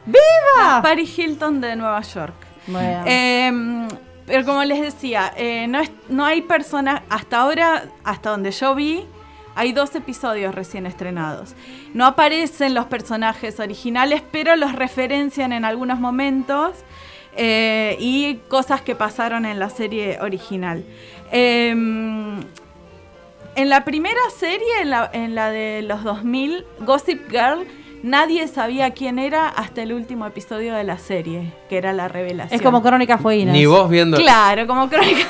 La 0.58 0.80
Paris 0.82 1.18
Hilton 1.18 1.60
de 1.60 1.76
Nueva 1.76 2.00
York. 2.00 2.34
Bueno. 2.66 3.02
Eh, 3.06 3.86
pero 4.26 4.44
como 4.46 4.64
les 4.64 4.80
decía, 4.80 5.32
eh, 5.36 5.66
no, 5.68 5.80
es- 5.80 5.90
no 6.08 6.24
hay 6.24 6.40
personas, 6.42 7.02
hasta 7.10 7.38
ahora, 7.40 7.84
hasta 8.04 8.30
donde 8.30 8.50
yo 8.50 8.74
vi, 8.74 9.04
hay 9.54 9.72
dos 9.72 9.94
episodios 9.94 10.54
recién 10.54 10.86
estrenados. 10.86 11.54
No 11.92 12.06
aparecen 12.06 12.74
los 12.74 12.86
personajes 12.86 13.60
originales, 13.60 14.22
pero 14.30 14.56
los 14.56 14.72
referencian 14.72 15.52
en 15.52 15.64
algunos 15.64 16.00
momentos 16.00 16.72
eh, 17.36 17.96
y 17.98 18.36
cosas 18.48 18.82
que 18.82 18.94
pasaron 18.94 19.44
en 19.44 19.58
la 19.58 19.70
serie 19.70 20.18
original. 20.20 20.84
Eh, 21.32 21.70
en 23.56 23.68
la 23.68 23.84
primera 23.84 24.20
serie, 24.36 24.80
en 24.82 24.90
la, 24.90 25.08
en 25.12 25.34
la 25.34 25.50
de 25.50 25.82
los 25.82 26.02
2000, 26.02 26.64
Gossip 26.80 27.30
Girl, 27.30 27.66
nadie 28.04 28.46
sabía 28.48 28.90
quién 28.90 29.18
era 29.18 29.48
hasta 29.48 29.82
el 29.82 29.92
último 29.94 30.26
episodio 30.26 30.74
de 30.74 30.84
la 30.84 30.98
serie, 30.98 31.52
que 31.70 31.78
era 31.78 31.92
la 31.94 32.06
revelación. 32.06 32.54
es 32.54 32.62
como 32.62 32.82
Crónica 32.82 33.16
Fueguinas. 33.18 33.54
Ni 33.54 33.64
vos 33.66 33.88
viendo. 33.88 34.18
Claro, 34.18 34.66
como 34.66 34.88
crónica. 34.90 35.26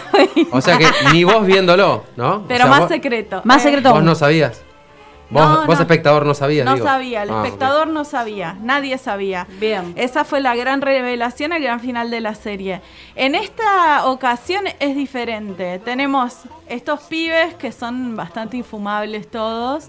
O 0.50 0.60
sea 0.60 0.76
que 0.76 0.86
ni 1.12 1.22
vos 1.24 1.46
viéndolo, 1.46 2.04
¿no? 2.16 2.34
O 2.36 2.44
Pero 2.48 2.64
sea, 2.64 2.70
más 2.70 2.80
vos, 2.80 2.88
secreto. 2.88 3.40
Más 3.44 3.58
Eh, 3.64 3.68
secreto. 3.68 3.92
Vos 3.92 4.02
no 4.02 4.14
sabías. 4.16 4.60
Vos, 5.30 5.42
No, 5.48 5.56
vos 5.66 5.76
no. 5.76 5.82
espectador, 5.82 6.26
no 6.26 6.34
sabías. 6.34 6.66
No 6.66 6.74
digo. 6.74 6.86
sabía, 6.86 7.22
el 7.22 7.30
Ah, 7.30 7.42
espectador 7.44 7.86
no 7.88 8.04
sabía, 8.04 8.56
nadie 8.60 8.98
sabía. 8.98 9.46
Bien. 9.58 9.92
Esa 9.96 10.24
fue 10.24 10.40
la 10.40 10.54
gran 10.54 10.80
revelación, 10.82 11.52
el 11.52 11.62
gran 11.62 11.80
final 11.80 12.10
de 12.10 12.20
la 12.20 12.34
serie. 12.34 12.82
En 13.16 13.34
esta 13.34 14.04
ocasión 14.06 14.64
es 14.80 14.94
diferente. 14.94 15.78
Tenemos 15.78 16.40
estos 16.68 17.00
pibes 17.04 17.54
que 17.54 17.72
son 17.72 18.16
bastante 18.16 18.58
infumables 18.58 19.28
todos, 19.30 19.88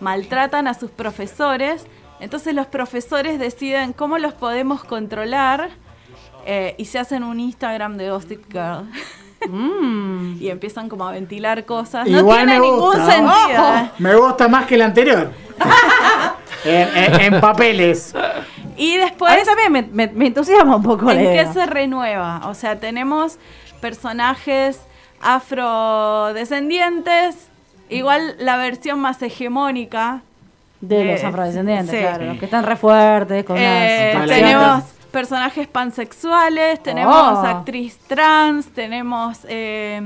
maltratan 0.00 0.66
a 0.68 0.74
sus 0.74 0.90
profesores. 0.90 1.86
Entonces 2.24 2.54
los 2.54 2.66
profesores 2.66 3.38
deciden 3.38 3.92
cómo 3.92 4.18
los 4.18 4.32
podemos 4.34 4.82
controlar 4.82 5.70
eh, 6.46 6.74
y 6.78 6.86
se 6.86 6.98
hacen 6.98 7.22
un 7.22 7.38
Instagram 7.38 7.96
de 7.98 8.10
Gossip 8.10 8.50
Girl. 8.50 8.88
Mm. 9.48 10.36
y 10.40 10.48
empiezan 10.48 10.88
como 10.88 11.06
a 11.06 11.12
ventilar 11.12 11.64
cosas. 11.66 12.06
Igual 12.08 12.46
no 12.46 12.52
tiene 12.52 12.60
me 12.60 12.66
ningún 12.66 12.80
gusta. 12.80 13.06
sentido. 13.12 13.74
¿eh? 13.76 13.90
Me 13.98 14.14
gusta 14.16 14.48
más 14.48 14.64
que 14.66 14.74
el 14.76 14.82
anterior. 14.82 15.30
en, 16.64 16.88
en- 17.14 17.20
en 17.34 17.40
papeles. 17.40 18.14
Y 18.76 18.96
A 18.96 19.04
después... 19.04 19.36
mí 19.38 19.44
también 19.44 19.70
me, 19.72 19.82
me- 19.82 20.08
me 20.12 20.26
entusiasma 20.28 20.76
un 20.76 20.82
poco 20.82 21.10
¿En 21.10 21.18
qué 21.18 21.46
se 21.52 21.66
renueva? 21.66 22.40
O 22.46 22.54
sea, 22.54 22.80
tenemos 22.80 23.38
personajes 23.82 24.80
afrodescendientes, 25.20 27.48
igual 27.88 28.34
la 28.38 28.56
versión 28.56 28.98
más 29.00 29.20
hegemónica. 29.22 30.22
De 30.88 31.04
los 31.04 31.22
Eh, 31.22 31.26
afrodescendientes, 31.26 31.90
sí. 31.94 32.00
claro. 32.00 32.24
Los 32.26 32.38
que 32.38 32.44
están 32.44 32.64
re 32.64 32.76
fuertes, 32.76 33.44
con 33.44 33.56
Eh, 33.58 34.12
Vale. 34.16 34.34
tenemos 34.34 34.84
personajes 35.10 35.66
pansexuales, 35.68 36.82
tenemos 36.82 37.14
Oh. 37.38 37.46
actriz 37.46 37.98
trans, 38.06 38.66
tenemos 38.74 39.38
eh, 39.48 40.02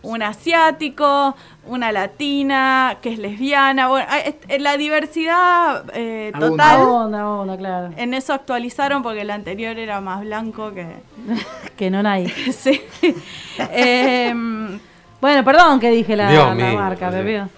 un 0.00 0.22
asiático, 0.22 1.34
una 1.66 1.92
latina 1.92 2.96
que 3.02 3.12
es 3.12 3.18
lesbiana. 3.18 3.88
Bueno, 3.88 4.06
hay- 4.08 4.34
es- 4.48 4.60
la 4.62 4.76
diversidad 4.76 5.84
eh, 5.92 6.30
Abunda. 6.32 6.48
total. 6.72 6.80
Onda, 6.88 7.28
onda, 7.28 7.56
claro. 7.58 7.90
En 7.96 8.14
eso 8.14 8.32
actualizaron 8.32 9.02
porque 9.02 9.20
el 9.22 9.30
anterior 9.30 9.76
era 9.78 10.00
más 10.00 10.20
blanco 10.20 10.72
que... 10.72 10.86
Que 11.76 11.90
no 11.90 12.02
nadie. 12.02 12.28
sí. 12.52 12.80
Bueno, 15.20 15.44
perdón 15.44 15.80
que 15.80 15.90
dije 15.90 16.14
la, 16.16 16.54
marca, 16.54 17.10
sí. 17.10 17.16
me 17.16 17.48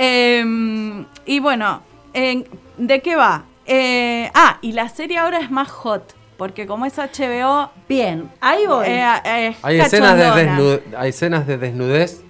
Em, 0.00 1.04
y 1.26 1.40
bueno, 1.40 1.82
en- 2.12 2.46
¿de 2.76 3.02
qué 3.02 3.16
va? 3.16 3.42
Eh, 3.66 4.30
ah, 4.32 4.58
y 4.62 4.70
la 4.72 4.88
serie 4.88 5.18
ahora 5.18 5.40
es 5.40 5.50
más 5.50 5.68
hot, 5.68 6.14
porque 6.36 6.68
como 6.68 6.86
es 6.86 6.96
HBO, 6.98 7.70
Bien, 7.88 8.30
ahí 8.40 8.64
voy. 8.66 8.86
eh, 8.86 9.04
eh, 9.24 9.56
Hay 9.60 9.80
escenas, 9.80 10.16
de 10.16 10.22
cachondona. 10.22 10.58
desnu- 10.58 10.80
hay 10.96 11.08
escenas 11.10 11.46
de 11.48 11.58
desnudez. 11.58 12.22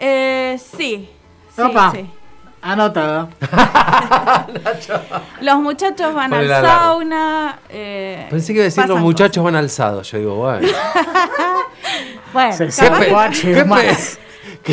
Eh, 0.00 0.58
sí, 0.76 1.08
sí, 1.54 1.62
Opa. 1.62 1.92
sí. 1.92 2.04
Anotado. 2.62 3.28
Los 5.40 5.56
muchachos 5.58 6.14
van 6.14 6.32
al 6.32 6.48
sauna. 6.48 7.58
eh, 7.68 8.26
Pensé 8.30 8.48
que 8.48 8.52
iba 8.58 8.62
a 8.62 8.64
decir 8.64 8.86
los 8.88 9.00
muchachos 9.00 9.44
van 9.44 9.56
alzados. 9.56 10.10
Yo 10.10 10.18
digo, 10.18 10.34
bueno. 10.36 10.66
bueno, 12.32 12.52
Se 12.56 12.66
¿Qué 12.66 12.72
sacó 12.72 12.98
pe-. 12.98 13.10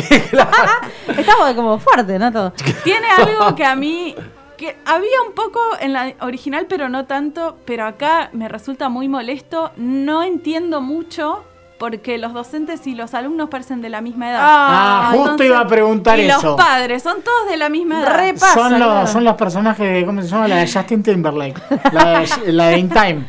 estamos 1.18 1.52
como 1.54 1.78
fuerte, 1.78 2.18
¿no? 2.18 2.32
Todo. 2.32 2.52
Tiene 2.84 3.06
algo 3.18 3.54
que 3.54 3.64
a 3.64 3.74
mí. 3.76 4.14
que 4.56 4.76
había 4.86 5.22
un 5.26 5.34
poco 5.34 5.60
en 5.80 5.92
la 5.92 6.12
original, 6.20 6.66
pero 6.68 6.88
no 6.88 7.04
tanto. 7.06 7.56
Pero 7.64 7.84
acá 7.86 8.30
me 8.32 8.48
resulta 8.48 8.88
muy 8.88 9.08
molesto. 9.08 9.72
No 9.76 10.22
entiendo 10.22 10.80
mucho. 10.80 11.44
Porque 11.78 12.16
los 12.16 12.32
docentes 12.32 12.86
y 12.86 12.94
los 12.94 13.12
alumnos 13.12 13.48
parecen 13.48 13.82
de 13.82 13.88
la 13.88 14.00
misma 14.00 14.30
edad. 14.30 14.40
Ah, 14.40 15.06
justo 15.08 15.22
Entonces- 15.32 15.46
iba 15.48 15.58
a 15.58 15.66
preguntar 15.66 16.16
y 16.20 16.26
eso. 16.30 16.40
los 16.50 16.56
padres 16.56 17.02
son 17.02 17.22
todos 17.22 17.48
de 17.50 17.56
la 17.56 17.68
misma 17.68 18.00
edad. 18.02 18.16
Re 18.18 18.34
pasa, 18.34 18.54
son, 18.54 18.78
los, 18.78 18.88
claro. 18.88 19.06
son 19.08 19.24
los 19.24 19.34
personajes 19.34 19.92
de, 19.92 20.06
¿cómo 20.06 20.22
se 20.22 20.28
llama? 20.28 20.46
La 20.46 20.56
de 20.58 20.72
Justin 20.72 21.02
Timberlake. 21.02 21.60
La 21.90 22.20
de, 22.20 22.52
la 22.52 22.66
de 22.68 22.78
In 22.78 22.88
Time. 22.88 23.26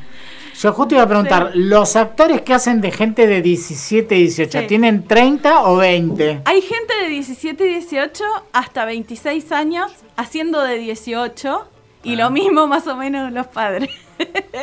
Yo 0.59 0.71
justo 0.73 0.95
iba 0.95 1.03
a 1.03 1.07
preguntar, 1.07 1.51
¿los 1.55 1.95
actores 1.95 2.41
que 2.41 2.53
hacen 2.53 2.79
de 2.81 2.91
gente 2.91 3.27
de 3.27 3.41
17, 3.41 4.15
18, 4.15 4.59
Sí. 4.59 4.67
tienen 4.67 5.05
30 5.07 5.63
o 5.63 5.77
20? 5.77 6.41
Hay 6.45 6.61
gente 6.61 6.93
de 7.03 7.09
17 7.09 7.65
y 7.65 7.69
18 7.73 8.23
hasta 8.53 8.85
26 8.85 9.51
años 9.51 9.91
haciendo 10.15 10.61
de 10.63 10.77
18 10.77 11.67
y 12.03 12.13
Ah. 12.13 12.17
lo 12.17 12.29
mismo 12.29 12.67
más 12.67 12.85
o 12.87 12.95
menos 12.95 13.31
los 13.31 13.47
padres. 13.47 13.89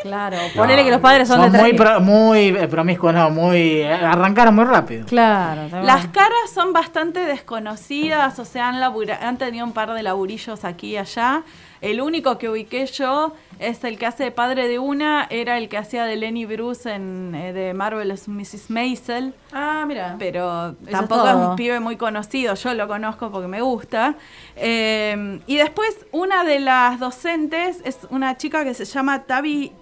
Claro, 0.03 0.37
ponele 0.57 0.85
que 0.85 0.91
los 0.91 1.01
padres 1.01 1.29
son, 1.29 1.41
Son 1.41 1.53
de 1.53 1.59
muy, 1.59 1.73
pro- 1.75 2.01
muy 2.01 2.49
eh, 2.49 2.69
promiscuos, 2.69 3.13
no, 3.13 3.31
muy. 3.31 3.59
eh, 3.83 3.93
Arrancaron 3.93 4.55
muy 4.55 4.65
rápido. 4.65 5.05
Claro. 5.07 5.63
Las 5.83 6.01
bien. 6.03 6.13
caras 6.13 6.51
son 6.55 6.73
bastante 6.73 7.21
desconocidas, 7.21 8.39
o 8.39 8.45
sea, 8.45 8.69
han, 8.69 8.81
labura- 8.81 9.19
han 9.21 9.37
tenido 9.37 9.65
un 9.67 9.73
par 9.73 9.93
de 9.93 10.03
laburillos 10.03 10.65
aquí 10.65 10.91
y 10.93 10.97
allá. 10.97 11.43
El 11.81 12.03
único 12.03 12.37
que 12.37 12.51
ubiqué 12.51 12.85
yo 12.85 13.33
es 13.59 13.83
el 13.85 13.97
que 13.99 14.05
hace 14.05 14.25
de 14.25 14.31
padre 14.31 14.69
de 14.69 14.79
una, 14.79 15.27
era 15.31 15.57
el 15.57 15.71
que 15.71 15.79
hacía 15.79 16.05
de 16.05 16.15
Lenny 16.17 16.45
Bruce 16.45 16.93
en 16.93 17.35
eh, 17.35 17.55
de 17.55 17.73
Marvelous 17.73 18.29
Mrs. 18.29 18.69
Maisel, 18.69 19.33
Ah, 19.51 19.85
mira. 19.89 20.17
pero 20.19 20.75
tampoco 20.91 21.27
es, 21.27 21.35
un 21.35 21.57
pibe 21.57 21.81
muy 21.81 21.97
conocido, 21.97 22.55
yo 22.55 22.75
lo 22.75 22.87
conozco 22.87 23.31
porque 23.31 23.49
me 23.49 23.63
gusta. 23.63 24.15
Eh, 24.57 25.41
y 25.47 25.57
después 25.57 25.89
una 26.13 26.45
de 26.45 26.61
las 26.61 27.01
docentes 27.01 27.81
es 27.85 27.99
una 28.11 28.37
chica 28.37 28.63
que 28.63 28.75
se 28.75 28.85
llama 28.85 29.21
Tavi 29.41 29.73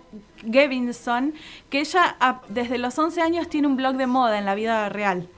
Gevinson, 0.51 1.35
que 1.69 1.81
ella 1.81 2.17
a- 2.21 2.41
desde 2.49 2.79
los 2.79 2.97
11 2.99 3.21
años 3.21 3.49
tiene 3.49 3.67
un 3.67 3.77
blog 3.77 3.97
de 3.97 4.07
moda 4.07 4.39
en 4.39 4.45
la 4.45 4.55
vida 4.55 4.89
real. 4.89 5.29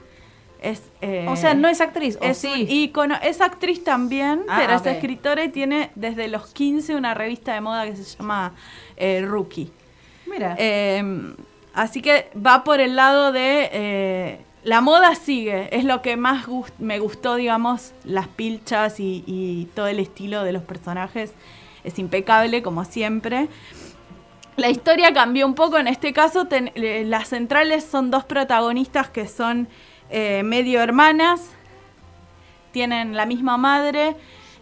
Es, 0.61 0.83
eh, 1.01 1.25
O 1.27 1.35
sea, 1.35 1.55
no 1.55 1.67
es 1.67 1.81
actriz, 1.81 2.19
¿o 2.21 2.23
es 2.23 2.37
sí? 2.37 2.47
un 2.47 2.69
ícono, 2.69 3.15
es 3.23 3.41
actriz 3.41 3.83
también, 3.83 4.43
Ah, 4.47 4.57
pero 4.61 4.75
es 4.75 4.85
escritora 4.85 5.43
y 5.43 5.49
tiene 5.49 5.89
desde 5.95 6.27
los 6.27 6.53
15 6.53 6.95
una 6.95 7.15
revista 7.15 7.55
de 7.55 7.61
moda 7.61 7.85
que 7.85 7.95
se 7.95 8.15
llama 8.17 8.53
eh, 8.95 9.25
Rookie. 9.27 9.71
Mira. 10.27 10.55
Eh, 10.59 11.33
así 11.73 12.03
que 12.03 12.29
va 12.37 12.63
por 12.63 12.79
el 12.79 12.95
lado 12.95 13.31
de 13.31 13.69
eh, 13.73 14.39
la 14.63 14.81
moda 14.81 15.15
sigue, 15.15 15.75
es 15.75 15.83
lo 15.83 16.03
que 16.03 16.15
más 16.15 16.45
gust- 16.45 16.77
me 16.77 16.99
gustó, 16.99 17.33
digamos, 17.37 17.93
las 18.03 18.27
pilchas 18.27 18.99
y, 18.99 19.23
y 19.25 19.65
todo 19.73 19.87
el 19.87 19.99
estilo 19.99 20.43
de 20.43 20.53
los 20.53 20.61
personajes 20.61 21.33
es 21.83 21.97
impecable 21.97 22.61
como 22.61 22.85
siempre. 22.85 23.47
La 24.57 24.69
historia 24.69 25.13
cambió 25.13 25.45
un 25.47 25.55
poco, 25.55 25.77
en 25.77 25.87
este 25.87 26.13
caso 26.13 26.45
ten- 26.45 26.71
eh, 26.75 27.03
las 27.05 27.29
centrales 27.29 27.83
son 27.83 28.11
dos 28.11 28.25
protagonistas 28.25 29.09
que 29.09 29.27
son 29.27 29.67
eh, 30.09 30.43
medio 30.43 30.81
hermanas, 30.81 31.49
tienen 32.71 33.15
la 33.15 33.25
misma 33.25 33.57
madre, 33.57 34.15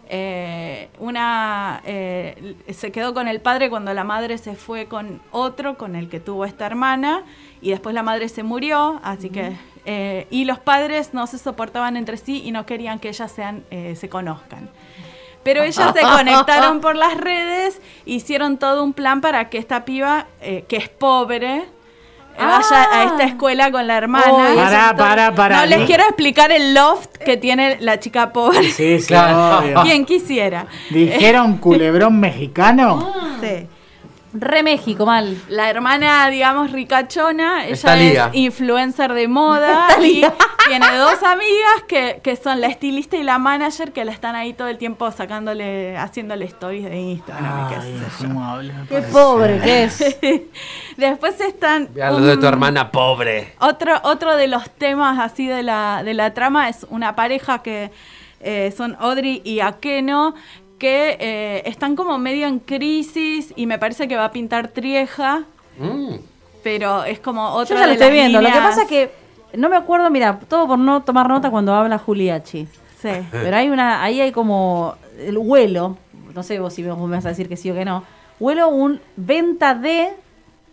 eh, 0.07 0.89
una 0.99 1.81
eh, 1.85 2.55
se 2.71 2.91
quedó 2.91 3.13
con 3.13 3.27
el 3.27 3.41
padre 3.41 3.69
cuando 3.69 3.93
la 3.93 4.03
madre 4.03 4.37
se 4.37 4.55
fue 4.55 4.85
con 4.85 5.21
otro, 5.31 5.77
con 5.77 5.95
el 5.95 6.07
que 6.07 6.19
tuvo 6.19 6.45
esta 6.45 6.65
hermana, 6.67 7.23
y 7.61 7.71
después 7.71 7.93
la 7.95 8.03
madre 8.03 8.29
se 8.29 8.43
murió, 8.43 8.99
así 9.03 9.29
que... 9.29 9.53
eh, 9.85 10.27
y 10.29 10.45
los 10.45 10.59
padres 10.59 11.13
no 11.13 11.25
se 11.27 11.37
soportaban 11.39 11.97
entre 11.97 12.17
sí 12.17 12.41
y 12.45 12.51
no 12.51 12.65
querían 12.65 12.99
que 12.99 13.09
ellas 13.09 13.31
sean, 13.31 13.63
se 13.95 14.07
conozcan. 14.09 14.69
Pero 15.43 15.63
ellas 15.63 15.93
se 15.93 16.01
conectaron 16.17 16.81
por 16.81 16.95
las 16.95 17.15
redes, 17.17 17.81
hicieron 18.05 18.57
todo 18.57 18.83
un 18.83 18.93
plan 18.93 19.21
para 19.21 19.49
que 19.49 19.57
esta 19.57 19.85
piba, 19.85 20.27
eh, 20.41 20.65
que 20.67 20.77
es 20.77 20.89
pobre, 20.89 21.57
eh, 21.57 21.65
vaya 22.37 22.87
a 22.91 23.03
esta 23.03 23.23
escuela 23.23 23.71
con 23.71 23.87
la 23.87 23.97
hermana. 23.97 24.27
No 25.49 25.65
les 25.65 25.85
quiero 25.85 26.03
explicar 26.03 26.51
el 26.51 26.73
loft 26.73 27.17
que 27.17 27.37
tiene 27.37 27.77
la 27.81 27.99
chica 27.99 28.31
pobre. 28.31 28.63
Sí, 28.71 28.99
sí, 28.99 29.07
Claro. 29.07 29.59
obvio. 29.59 29.81
Quien 29.83 30.05
quisiera. 30.05 30.67
Dijeron 30.89 31.57
culebrón 31.57 32.19
mexicano. 32.19 33.13
Sí. 33.41 33.67
Re 34.31 34.61
México, 34.61 35.05
mal. 35.07 35.35
La 35.49 35.69
hermana, 35.71 36.29
digamos, 36.29 36.71
ricachona, 36.71 37.65
ella 37.65 37.73
Está 37.73 37.95
liga. 37.95 38.29
es 38.31 38.35
influencer 38.35 39.13
de 39.13 39.27
moda 39.27 39.87
y 40.01 40.21
tiene 40.67 40.97
dos 40.97 41.23
amigas 41.23 41.83
que, 41.87 42.19
que 42.23 42.35
son 42.35 42.61
la 42.61 42.67
estilista 42.67 43.17
y 43.17 43.23
la 43.23 43.39
manager 43.39 43.91
que 43.91 44.05
la 44.05 44.11
están 44.11 44.35
ahí 44.35 44.53
todo 44.53 44.67
el 44.67 44.77
tiempo 44.77 45.09
sacándole, 45.11 45.97
haciéndole 45.97 46.45
stories 46.45 46.85
de 46.85 46.97
Instagram 46.97 47.69
qué 47.69 47.75
Ay, 47.75 48.71
Qué 48.87 48.93
parece. 48.95 49.11
pobre 49.11 49.59
que 49.61 49.83
es. 49.83 49.97
Después 50.97 51.39
están... 51.41 51.89
Lo 51.95 52.19
de 52.21 52.37
tu 52.37 52.45
hermana 52.45 52.91
pobre. 52.91 53.53
Otro, 53.59 53.99
otro 54.03 54.35
de 54.35 54.47
los 54.47 54.69
temas 54.69 55.17
así 55.19 55.47
de 55.47 55.63
la, 55.63 56.03
de 56.03 56.13
la 56.13 56.33
trama 56.33 56.69
es 56.69 56.85
una 56.89 57.15
pareja 57.15 57.63
que 57.63 57.91
eh, 58.41 58.73
son 58.77 58.95
Audrey 58.99 59.41
y 59.43 59.59
Akeno, 59.59 60.35
que 60.79 61.17
eh, 61.19 61.61
están 61.65 61.95
como 61.95 62.17
medio 62.17 62.47
en 62.47 62.59
crisis 62.59 63.53
y 63.55 63.65
me 63.67 63.77
parece 63.77 64.07
que 64.07 64.15
va 64.15 64.25
a 64.25 64.31
pintar 64.31 64.69
Trieja, 64.69 65.43
Mm. 65.77 66.15
pero 66.63 67.03
es 67.03 67.19
como 67.19 67.41
Yo 67.49 67.53
otra 67.55 67.75
ya 67.77 67.81
lo 67.83 67.87
de 67.87 67.93
estoy 67.93 68.07
las 68.07 68.13
viendo. 68.13 68.41
Lo 68.41 68.47
que 68.51 68.59
pasa 68.59 68.81
es 68.83 68.87
que 68.87 69.11
no 69.55 69.69
me 69.69 69.75
acuerdo, 69.77 70.09
mira, 70.09 70.39
todo 70.47 70.67
por 70.67 70.79
no 70.79 71.03
tomar 71.03 71.27
nota 71.29 71.49
cuando 71.51 71.73
habla 71.73 71.97
Juliachi. 71.99 72.67
Sí. 73.01 73.09
Pero 73.31 73.55
hay 73.55 73.69
una, 73.69 74.03
ahí 74.03 74.19
hay 74.21 74.31
como 74.31 74.95
el 75.17 75.37
huelo, 75.37 75.97
no 76.35 76.43
sé 76.43 76.59
vos 76.59 76.73
si 76.73 76.83
vos 76.83 76.97
me 76.99 77.15
vas 77.15 77.25
a 77.25 77.29
decir 77.29 77.47
que 77.47 77.55
sí 77.57 77.69
o 77.71 77.73
que 77.75 77.85
no, 77.85 78.03
huelo 78.39 78.67
un 78.69 78.99
venta 79.15 79.73
de 79.75 80.09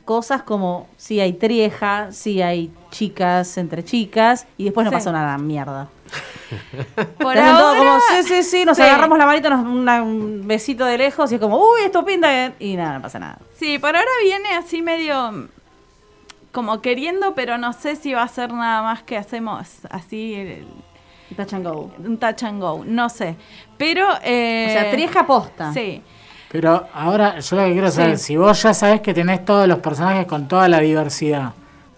cosas 0.04 0.42
como 0.42 0.86
si 0.96 1.20
hay 1.20 1.32
trieja, 1.34 2.12
si 2.12 2.42
hay 2.42 2.70
chicas 2.90 3.56
entre 3.58 3.84
chicas 3.84 4.46
y 4.58 4.64
después 4.64 4.84
no 4.84 4.90
Sí. 4.90 4.96
pasó 4.96 5.12
nada, 5.12 5.36
mierda. 5.38 5.88
Por 7.18 7.36
ahora, 7.38 7.78
como, 7.78 7.98
sí, 8.00 8.22
sí, 8.28 8.42
sí, 8.42 8.64
nos 8.64 8.76
sí. 8.76 8.82
agarramos 8.82 9.18
la 9.18 9.26
manita, 9.26 9.50
nos, 9.50 9.66
una- 9.66 10.02
un 10.02 10.42
besito 10.46 10.84
de 10.84 10.98
lejos 10.98 11.30
y 11.32 11.36
es 11.36 11.40
como, 11.40 11.56
uy, 11.58 11.80
esto 11.84 12.04
pinta 12.04 12.28
bien", 12.30 12.54
y 12.58 12.76
nada, 12.76 12.94
no 12.94 13.02
pasa 13.02 13.18
nada. 13.18 13.38
Sí, 13.58 13.78
por 13.78 13.96
ahora 13.96 14.08
viene 14.22 14.50
así 14.54 14.82
medio 14.82 15.48
como 16.52 16.80
queriendo, 16.80 17.34
pero 17.34 17.58
no 17.58 17.72
sé 17.72 17.96
si 17.96 18.14
va 18.14 18.22
a 18.22 18.28
ser 18.28 18.52
nada 18.52 18.82
más 18.82 19.02
que 19.02 19.16
hacemos 19.16 19.66
así 19.90 20.34
el- 20.34 20.66
Touch 21.36 21.54
and 21.54 21.66
go. 21.66 21.90
un 21.98 22.18
touch 22.18 22.44
and 22.44 22.60
go, 22.62 22.84
no 22.86 23.08
sé. 23.08 23.34
Pero... 23.76 24.06
eh, 24.22 24.66
O 24.68 24.72
sea, 24.72 24.90
trieja 24.92 25.26
posta. 25.26 25.72
Sí. 25.72 26.00
Pero 26.52 26.86
ahora 26.94 27.40
yo 27.40 27.56
lo 27.56 27.64
que 27.64 27.72
quiero 27.72 27.90
saber, 27.90 28.16
Sí. 28.16 28.24
si 28.26 28.36
vos 28.36 28.62
ya 28.62 28.72
sabés 28.72 29.00
que 29.00 29.12
tenés 29.12 29.44
todos 29.44 29.66
los 29.66 29.80
personajes 29.80 30.24
con 30.26 30.46
toda 30.46 30.68
la 30.68 30.78
diversidad, 30.78 31.52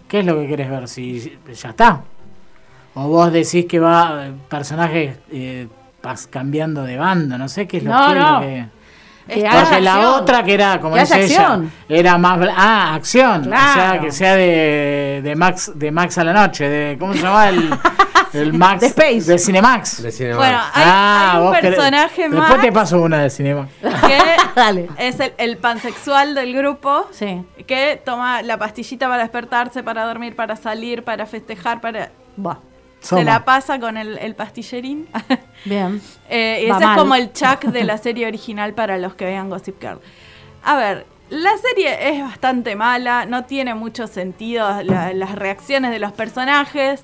¿qué 0.07 0.19
es 0.21 0.25
lo 0.25 0.35
que 0.35 0.47
querés 0.47 0.69
ver? 0.71 0.87
Si 0.87 1.37
ya 1.53 1.69
está. 1.69 2.01
O 3.05 3.07
vos 3.09 3.31
decís 3.31 3.65
que 3.65 3.79
va 3.79 4.27
personajes 4.49 5.17
eh, 5.31 5.67
pas- 6.01 6.27
cambiando 6.29 6.83
de 6.83 6.97
bando, 6.97 7.37
no 7.37 7.47
sé 7.47 7.67
qué 7.67 7.77
es 7.77 7.83
lo, 7.83 7.91
No, 7.91 8.07
qué 8.07 8.11
es 8.13 8.17
lo 8.23 8.31
no. 8.31 8.39
que... 8.41 8.65
Que 9.29 9.43
Porque 9.47 9.79
la 9.81 9.93
acción. 9.93 10.13
otra 10.15 10.43
que 10.43 10.53
era, 10.55 10.79
como 10.81 10.95
Que 10.95 11.01
dice 11.01 11.23
ella, 11.23 11.41
acción. 11.41 11.71
era 11.87 12.17
más... 12.17 12.39
bla- 12.39 12.53
Ah, 12.57 12.95
acción. 12.95 13.41
O 13.41 13.73
sea, 13.73 13.99
que 14.01 14.11
sea 14.11 14.35
de, 14.35 15.21
de 15.23 15.35
Max 15.35 15.71
de 15.75 15.91
Max 15.91 16.17
a 16.17 16.23
la 16.23 16.33
noche. 16.33 16.67
De, 16.67 16.97
¿Cómo 16.97 17.13
se 17.13 17.21
llama? 17.21 17.47
El, 17.49 17.69
el 18.33 18.53
Max... 18.53 18.81
De 18.81 18.87
Space. 18.87 19.31
De 19.31 19.37
Cinemax. 19.37 20.01
De 20.01 20.11
Cinemax. 20.11 20.37
Bueno, 20.39 20.57
hay, 20.73 20.83
ah, 20.83 21.31
hay 21.35 21.41
un 21.45 21.53
querés- 21.53 21.61
personaje 21.61 22.27
más 22.29 22.39
Después 22.39 22.61
te 22.61 22.71
paso 22.71 23.01
una 23.03 23.19
de 23.19 23.29
Cinemax. 23.29 23.69
que 23.81 24.17
Dale. 24.55 24.89
es 24.97 25.19
el, 25.19 25.33
el 25.37 25.57
pansexual 25.57 26.33
del 26.33 26.55
grupo 26.55 27.05
Sí. 27.11 27.43
que 27.67 28.01
toma 28.03 28.41
la 28.41 28.57
pastillita 28.57 29.07
para 29.07 29.21
despertarse, 29.21 29.83
para 29.83 30.05
dormir, 30.05 30.35
para 30.35 30.55
salir, 30.55 31.03
para 31.03 31.27
festejar, 31.27 31.81
para... 31.81 32.09
Va. 32.43 32.57
Soma. 33.01 33.21
Se 33.21 33.25
la 33.25 33.45
pasa 33.45 33.79
con 33.79 33.97
el, 33.97 34.17
el 34.17 34.35
pastillerín. 34.35 35.07
Bien. 35.65 36.01
Eh, 36.29 36.67
Va 36.71 36.77
ese 36.77 36.85
es 36.91 36.97
como 36.97 37.15
el 37.15 37.31
Chuck 37.33 37.61
de 37.65 37.83
la 37.83 37.97
serie 38.05 38.27
original 38.27 38.73
para 38.73 38.97
los 38.97 39.15
que 39.15 39.25
vean 39.25 39.49
Gossip 39.49 39.79
Girl. 39.81 39.99
A 40.63 40.75
ver, 40.75 41.05
la 41.29 41.51
serie 41.57 42.09
es 42.09 42.21
bastante 42.21 42.75
mala, 42.75 43.25
no 43.25 43.45
tiene 43.45 43.73
mucho 43.75 44.07
sentido 44.07 44.81
la- 44.83 45.13
las 45.13 45.35
reacciones 45.35 45.91
de 45.91 45.99
los 45.99 46.11
personajes. 46.11 47.03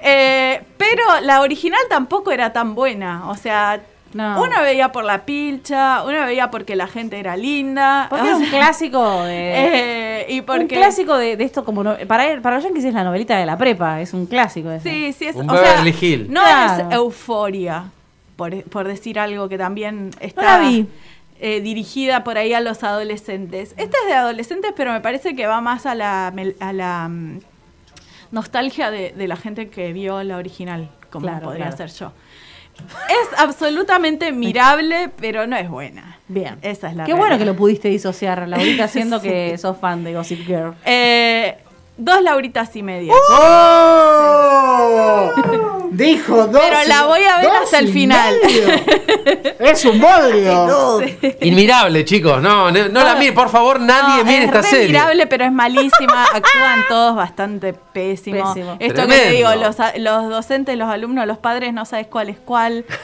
Eh, 0.00 0.62
pero 0.78 1.02
la 1.22 1.40
original 1.42 1.80
tampoco 1.88 2.30
era 2.32 2.52
tan 2.52 2.74
buena. 2.74 3.28
O 3.30 3.36
sea, 3.36 3.80
No. 4.14 4.42
uno 4.42 4.60
veía 4.62 4.92
por 4.92 5.04
la 5.04 5.24
pilcha, 5.24 6.02
uno 6.04 6.24
veía 6.26 6.50
porque 6.50 6.76
la 6.76 6.86
gente 6.86 7.18
era 7.18 7.36
linda. 7.36 8.06
Porque 8.10 8.28
o 8.28 8.36
es 8.36 8.38
un 8.38 8.46
clásico 8.50 9.22
de... 9.24 9.52
eh, 10.22 10.26
y 10.28 10.40
porque 10.42 10.62
Un 10.62 10.68
clásico 10.68 11.16
de, 11.16 11.36
de 11.36 11.44
esto 11.44 11.64
como... 11.64 11.82
no- 11.82 11.96
para, 12.06 12.28
él- 12.28 12.40
para 12.42 12.56
los 12.56 12.64
yankees 12.64 12.84
es 12.84 12.94
la 12.94 13.04
novelita 13.04 13.36
de 13.38 13.46
la 13.46 13.56
prepa, 13.56 14.00
es 14.00 14.12
un 14.12 14.26
clásico. 14.26 14.70
ese. 14.70 14.88
Sí, 14.90 15.12
sí, 15.12 15.24
es. 15.26 15.36
Un 15.36 15.48
o 15.50 15.56
sea, 15.56 15.82
Hill. 15.86 16.26
No 16.30 16.40
Claro. 16.42 16.88
es 16.90 16.94
euforia, 16.96 17.84
por, 18.36 18.62
por 18.64 18.86
decir 18.86 19.18
algo 19.18 19.48
que 19.48 19.56
también 19.58 20.10
la 20.20 20.26
está 20.26 20.58
vi. 20.60 20.86
eh, 21.40 21.60
dirigida 21.60 22.22
por 22.24 22.38
ahí 22.38 22.52
a 22.54 22.60
los 22.60 22.82
adolescentes. 22.84 23.70
Esta 23.76 23.96
es 24.02 24.06
de 24.08 24.14
adolescentes, 24.14 24.72
pero 24.76 24.92
me 24.92 25.00
parece 25.00 25.34
que 25.34 25.46
va 25.46 25.60
más 25.60 25.86
a 25.86 25.94
la, 25.94 26.30
mel- 26.34 26.56
a 26.60 26.72
la 26.72 27.08
mm, 27.08 27.40
nostalgia 28.30 28.90
de, 28.90 29.12
de 29.12 29.28
la 29.28 29.36
gente 29.36 29.68
que 29.68 29.92
vio 29.92 30.22
la 30.22 30.36
original, 30.36 30.88
como 31.10 31.26
Claro, 31.26 31.44
podría 31.44 31.68
claro. 31.70 31.76
ser 31.88 31.90
yo. 31.98 32.12
Es 33.08 33.38
absolutamente 33.38 34.32
mirable, 34.32 35.10
pero 35.20 35.46
no 35.46 35.56
es 35.56 35.68
buena. 35.68 36.18
Bien. 36.28 36.56
Esa 36.62 36.88
es 36.88 36.96
la 36.96 37.04
Qué 37.04 37.14
bueno 37.14 37.36
que 37.38 37.44
lo 37.44 37.54
pudiste 37.54 37.88
disociar, 37.88 38.48
Laurita, 38.48 38.88
siendo 38.88 39.20
que 39.22 39.58
sos 39.58 39.76
fan 39.76 40.04
de 40.04 40.14
Gossip 40.14 40.46
Girl. 40.46 40.74
Eh, 40.84 41.56
dos 41.96 42.22
Lauritas 42.22 42.74
y 42.76 42.82
media. 42.82 43.12
¡Oh! 44.02 45.30
Dijo 45.90 46.46
dos. 46.46 46.62
Pero 46.62 46.84
la 46.88 47.04
voy 47.04 47.20
a 47.22 47.36
ver 47.38 47.50
hasta 47.50 47.78
el 47.78 47.92
final. 47.92 48.34
medio. 48.42 48.66
es 49.58 49.84
un 49.84 50.00
bodrio. 50.00 51.00
Inmirable, 51.42 52.04
chicos. 52.06 52.40
No, 52.40 52.70
no, 52.70 52.88
no 52.88 53.04
la 53.04 53.14
miren, 53.16 53.34
por 53.34 53.50
favor, 53.50 53.78
nadie 53.78 54.18
No, 54.18 54.24
mire 54.24 54.38
es 54.38 54.44
esta 54.46 54.62
re 54.62 54.68
serie. 54.68 54.86
mirable, 54.88 55.26
pero 55.26 55.44
es 55.44 55.52
malísima. 55.52 56.24
Actúan 56.32 56.84
todos 56.88 57.14
bastante 57.14 57.74
pésimo. 57.74 58.54
Pésimo. 58.54 58.76
Esto 58.80 59.06
que 59.06 59.18
te 59.18 59.30
digo, 59.32 59.54
los, 59.56 59.78
a- 59.80 59.92
los 59.98 60.30
docentes, 60.30 60.78
los 60.78 60.88
alumnos, 60.88 61.26
los 61.26 61.36
padres, 61.38 61.74
no 61.74 61.84
sabes 61.84 62.06
cuál 62.06 62.30
es 62.30 62.38
cuál. 62.38 62.86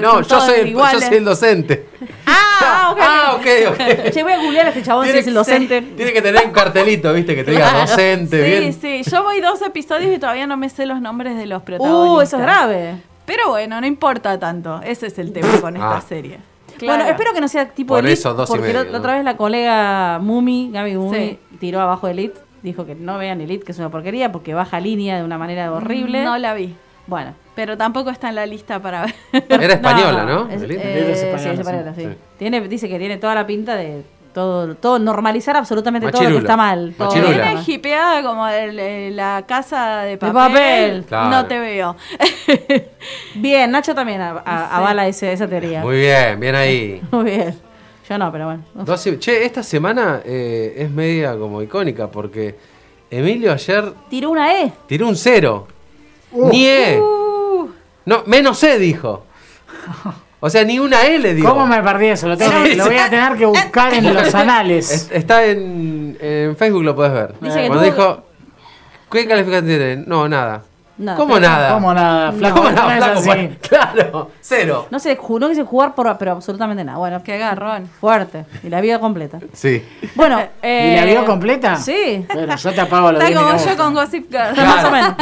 No, 0.00 0.22
yo 0.22 0.40
soy, 0.40 0.72
yo 0.72 1.00
soy 1.00 1.16
el 1.16 1.24
docente. 1.24 1.87
Ah, 2.26 2.90
ok. 2.92 2.98
Ah, 3.00 3.36
ok, 3.36 3.46
ok. 3.72 4.10
Che, 4.10 4.22
voy 4.22 4.32
a 4.32 4.38
googlear 4.38 4.66
a 4.66 4.68
este 4.70 4.82
chabón 4.82 5.04
si 5.06 5.12
Tiene 5.12 5.20
es 5.20 5.26
el 5.26 5.32
que- 5.32 5.38
docente. 5.38 5.82
Tiene 5.82 6.12
que 6.12 6.22
tener 6.22 6.44
un 6.46 6.52
cartelito, 6.52 7.12
viste, 7.12 7.34
que 7.34 7.44
te 7.44 7.50
diga 7.52 7.70
Claro. 7.70 7.88
docente, 7.90 8.44
Sí, 8.44 8.60
bien. 8.60 8.72
sí, 9.04 9.10
yo 9.10 9.22
voy 9.22 9.40
dos 9.40 9.60
episodios 9.62 10.14
y 10.14 10.18
todavía 10.18 10.46
no 10.46 10.56
me 10.56 10.68
sé 10.68 10.86
los 10.86 11.00
nombres 11.00 11.36
de 11.36 11.46
los 11.46 11.62
protagonistas. 11.62 12.10
Uh, 12.16 12.20
eso 12.20 12.36
es 12.36 12.42
grave. 12.42 12.94
Pero 13.26 13.48
bueno, 13.48 13.80
no 13.80 13.86
importa 13.86 14.38
tanto. 14.38 14.80
Ese 14.82 15.06
es 15.08 15.18
el 15.18 15.32
tema 15.32 15.60
con 15.60 15.76
esta 15.76 15.96
Ah. 15.98 16.00
serie. 16.00 16.38
Bueno, 16.80 17.04
espero 17.04 17.32
que 17.34 17.40
no 17.40 17.48
sea 17.48 17.68
tipo 17.68 17.94
Por 17.94 18.04
Elite, 18.04 18.12
eso, 18.20 18.34
dos 18.34 18.48
y 18.48 18.52
porque 18.52 18.68
medio, 18.72 18.84
la- 18.84 18.98
otra 18.98 19.14
vez 19.16 19.24
la 19.24 19.36
colega 19.36 20.18
Mumi, 20.20 20.70
Gaby 20.72 20.94
Mumi, 20.96 21.18
Sí. 21.18 21.38
tiró 21.58 21.80
abajo 21.80 22.06
Elite, 22.06 22.38
dijo 22.62 22.86
que 22.86 22.94
no 22.94 23.18
vean 23.18 23.40
Elite, 23.40 23.64
que 23.64 23.72
es 23.72 23.78
una 23.78 23.90
porquería, 23.90 24.30
porque 24.30 24.54
baja 24.54 24.78
línea 24.78 25.16
de 25.18 25.24
una 25.24 25.38
manera 25.38 25.72
horrible. 25.72 26.22
No 26.22 26.38
la 26.38 26.54
vi. 26.54 26.74
Bueno. 27.08 27.34
Pero 27.56 27.76
tampoco 27.76 28.10
está 28.10 28.28
en 28.28 28.36
la 28.36 28.46
lista 28.46 28.80
para 28.80 29.06
ver. 29.32 29.44
Era 29.48 29.74
española, 29.80 30.24
¿no? 30.24 30.48
Es, 30.48 30.62
Elite. 30.62 30.80
eh, 30.80 30.92
Elite 30.98 31.12
es 31.12 31.18
sí, 31.18 31.24
española, 31.26 31.52
es 31.54 31.58
española, 31.58 31.92
sí. 31.96 32.02
sí. 32.02 32.08
Sí. 32.12 32.16
Tiene, 32.38 32.60
dice 32.68 32.88
que 32.88 32.98
tiene 33.00 33.16
toda 33.16 33.34
la 33.34 33.44
pinta 33.46 33.74
de 33.74 34.04
todo, 34.32 34.76
todo 34.76 35.00
normalizar 35.00 35.56
absolutamente 35.56 36.12
todo 36.12 36.22
lo 36.22 36.30
que 36.30 36.36
está 36.36 36.56
mal. 36.56 36.94
todo 36.96 37.10
Viene 37.14 37.62
hipeada 37.66 38.22
como 38.22 38.46
el- 38.46 39.16
la 39.16 39.42
casa 39.48 40.02
de 40.02 40.18
papel. 40.18 40.32
papel. 40.34 41.04
Claro. 41.08 41.30
No 41.30 41.46
te 41.46 41.58
veo. 41.58 41.96
Bien, 43.34 43.70
Nacho 43.70 43.94
también 43.94 44.20
a- 44.20 44.42
a- 44.44 44.76
avala 44.76 45.06
ese- 45.08 45.32
esa 45.32 45.48
teoría. 45.48 45.80
Muy 45.80 45.96
bien, 45.96 46.38
bien 46.38 46.54
ahí. 46.54 47.00
Muy 47.10 47.24
bien. 47.24 47.54
Yo 48.08 48.18
no, 48.18 48.30
pero 48.32 48.46
bueno. 48.46 48.62
Che, 49.18 49.44
esta 49.44 49.62
semana 49.62 50.20
eh, 50.24 50.74
es 50.78 50.90
media 50.90 51.36
como 51.36 51.60
icónica 51.60 52.10
porque 52.10 52.56
Emilio 53.10 53.52
ayer 53.52 53.92
Tiró 54.08 54.30
una 54.30 54.60
E. 54.62 54.72
tiró 54.86 55.08
un 55.08 55.16
cero. 55.16 55.66
Ni 56.32 56.66
E. 56.66 57.00
No, 58.04 58.22
menos 58.26 58.62
E 58.62 58.78
dijo. 58.78 59.24
O 60.40 60.48
sea, 60.50 60.62
ni 60.64 60.78
una 60.78 61.02
E 61.04 61.18
le 61.18 61.34
dio. 61.34 61.48
¿Cómo 61.48 61.66
me 61.66 61.82
perdí 61.82 62.06
eso? 62.06 62.28
Lo, 62.28 62.36
tengo- 62.36 62.64
Sí, 62.64 62.74
lo 62.76 62.84
sí. 62.84 62.90
voy 62.90 62.98
a 62.98 63.10
tener 63.10 63.36
que 63.36 63.46
buscar 63.46 63.92
en 63.94 64.14
los 64.14 64.34
anales. 64.34 64.90
Es- 64.90 65.10
Está 65.10 65.44
en, 65.44 66.16
en 66.20 66.56
Facebook, 66.56 66.84
lo 66.84 66.94
puedes 66.94 67.12
ver. 67.12 67.34
Dice 67.40 67.60
que 67.62 67.66
Cuando 67.68 67.84
tuvo- 67.84 67.94
dijo, 67.94 68.22
¿qué 69.10 69.26
calificación 69.26 69.66
tiene? 69.66 69.96
No, 69.96 70.28
nada. 70.28 70.62
¿Cómo 71.16 71.38
nada? 71.38 71.74
¿Cómo 71.74 71.94
nada? 71.94 72.32
Flaco, 72.32 72.56
¿Cómo 72.56 72.70
no 72.70 72.74
nada, 72.74 72.96
es 72.96 72.98
flaco? 73.04 73.18
así. 73.20 73.28
Bueno, 73.28 73.54
Claro, 73.68 74.30
cero. 74.40 74.86
No 74.90 74.98
se 74.98 75.14
no 75.16 75.48
quise 75.48 75.62
jugar, 75.62 75.94
por, 75.94 76.18
pero 76.18 76.32
absolutamente 76.32 76.82
nada. 76.82 76.98
Bueno, 76.98 77.22
Qué 77.22 77.38
garrón. 77.38 77.88
fuerte. 78.00 78.46
Y 78.64 78.68
la 78.68 78.80
vida 78.80 78.98
completa. 78.98 79.38
Sí. 79.52 79.80
Bueno, 80.16 80.40
¿Y 80.40 80.66
eh, 80.66 80.96
la 80.96 81.04
vio 81.04 81.24
completa? 81.24 81.76
Sí. 81.76 82.26
Bueno, 82.34 82.56
yo 82.56 82.72
te 82.72 82.80
apago 82.80 83.12
los 83.12 83.22
Está 83.22 83.26
10 83.28 83.38
como 83.40 83.64
yo 83.64 83.76
con 83.76 83.94
Gossip 83.94 84.28
Girl. 84.28 84.56
Más 84.56 84.84
o 84.84 84.90
menos. 84.90 85.14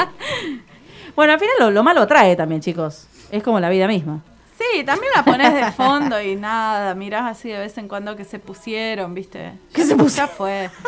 Bueno, 1.16 1.32
al 1.32 1.38
final 1.40 1.54
lo, 1.58 1.70
lo 1.70 1.82
malo 1.82 2.06
trae 2.06 2.36
también, 2.36 2.60
chicos. 2.60 3.08
Es 3.30 3.42
como 3.42 3.58
la 3.58 3.68
vida 3.70 3.88
misma. 3.88 4.22
Sí, 4.58 4.84
también 4.84 5.12
la 5.14 5.24
pones 5.24 5.52
de 5.54 5.70
fondo 5.72 6.20
y 6.20 6.36
nada, 6.36 6.94
mirás 6.94 7.24
así 7.30 7.48
de 7.50 7.58
vez 7.58 7.76
en 7.78 7.88
cuando 7.88 8.16
que 8.16 8.24
se 8.24 8.38
pusieron, 8.38 9.12
¿viste? 9.14 9.52
¿Qué 9.72 9.82
se 9.82 9.90
Ya 9.90 9.96
pusieron? 9.96 10.30
fue. 10.36 10.70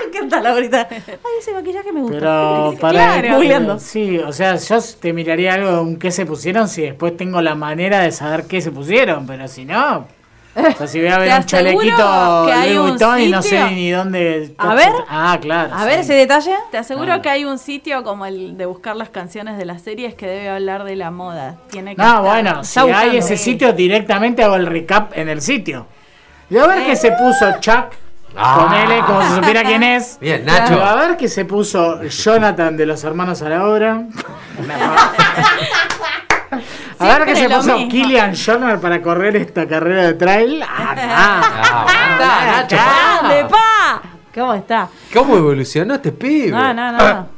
Me 0.00 0.18
encanta 0.18 0.40
la 0.40 0.50
ahorita. 0.50 0.88
Ay, 0.90 0.98
ese 1.40 1.52
maquillaje 1.52 1.90
me 1.92 2.00
gusta. 2.02 2.16
Pero 2.18 2.74
para 2.80 2.92
Claro. 3.20 3.34
Googleando. 3.36 3.78
Sí, 3.78 4.18
o 4.18 4.32
sea, 4.32 4.56
yo 4.56 4.78
te 5.00 5.12
miraría 5.12 5.54
algo 5.54 5.70
de 5.72 5.78
un 5.80 5.96
qué 5.98 6.10
se 6.10 6.24
pusieron 6.26 6.68
si 6.68 6.82
después 6.82 7.16
tengo 7.16 7.40
la 7.40 7.54
manera 7.54 8.00
de 8.00 8.12
saber 8.12 8.46
qué 8.46 8.60
se 8.60 8.70
pusieron, 8.70 9.26
pero 9.26 9.48
si 9.48 9.64
no. 9.64 10.06
O 10.56 10.72
sea, 10.76 10.86
si 10.86 11.00
voy 11.00 11.08
a 11.08 11.18
ver 11.18 11.28
Te 11.30 11.36
un 11.36 11.44
chalequito 11.46 11.94
aseguro 11.96 12.46
que 12.46 12.52
hay 12.52 12.68
Louis 12.74 12.78
un 12.80 12.88
Vuitton 12.90 13.20
y 13.20 13.28
no 13.28 13.42
sé 13.42 13.48
sitio- 13.50 13.66
ni 13.70 13.90
dónde. 13.90 14.54
A 14.58 14.74
ver. 14.74 14.92
Ah, 15.08 15.38
claro. 15.40 15.74
A 15.74 15.84
ver 15.84 16.00
ese 16.00 16.14
detalle. 16.14 16.54
Te 16.70 16.78
aseguro 16.78 17.20
que 17.22 17.28
hay 17.28 17.44
un 17.44 17.58
sitio 17.58 18.02
como 18.04 18.24
el 18.26 18.56
de 18.56 18.66
buscar 18.66 18.94
las 18.96 19.08
canciones 19.08 19.58
de 19.58 19.64
las 19.64 19.82
series 19.82 20.14
que 20.14 20.26
debe 20.26 20.48
hablar 20.48 20.84
de 20.84 20.96
la 20.96 21.10
moda. 21.10 21.56
Tiene 21.70 21.96
que 21.96 22.02
No, 22.02 22.08
estar. 22.08 22.22
bueno, 22.22 22.64
si 22.64 22.80
buscando. 22.80 22.96
hay 23.10 23.16
ese 23.16 23.36
sitio, 23.36 23.72
directamente 23.72 24.44
hago 24.44 24.56
el 24.56 24.66
recap 24.66 25.16
en 25.18 25.28
el 25.28 25.40
sitio. 25.40 25.86
Y 26.50 26.56
a 26.58 26.66
ver 26.66 26.84
qué 26.86 26.94
se 26.94 27.10
puso 27.12 27.46
Chuck. 27.60 27.86
Ah. 28.36 28.66
Ponele, 28.68 29.00
como 29.06 29.22
si 29.22 29.34
supiera 29.34 29.62
quién 29.62 29.82
es. 29.84 30.18
Bien, 30.20 30.44
Nacho. 30.44 30.74
Pero 30.74 30.84
a 30.84 30.94
ver 30.96 31.16
qué 31.16 31.28
se 31.28 31.44
puso 31.44 32.02
Jonathan 32.02 32.76
de 32.76 32.84
los 32.84 33.02
hermanos 33.04 33.40
a 33.42 33.48
la 33.48 33.64
obra. 33.66 34.02
A 37.04 37.18
ver 37.18 37.26
qué 37.26 37.36
se 37.36 37.48
puso 37.48 37.74
mismo. 37.76 37.90
Killian 37.90 38.34
Jorner 38.36 38.80
para 38.80 39.00
correr 39.02 39.36
esta 39.36 39.66
carrera 39.66 40.04
de 40.04 40.14
trail. 40.14 40.62
Ah, 40.62 40.94
Ah, 41.16 41.82
aguantá, 41.82 42.62
Nacho. 42.62 42.76
¡Grande, 42.76 43.48
pa! 43.50 44.02
¿Cómo 44.34 44.54
está? 44.54 44.88
¿Cómo 45.12 45.36
evolucionó 45.36 45.94
este 45.94 46.10
pibe? 46.12 46.50
No, 46.50 46.74
no, 46.74 46.92
no. 46.92 47.28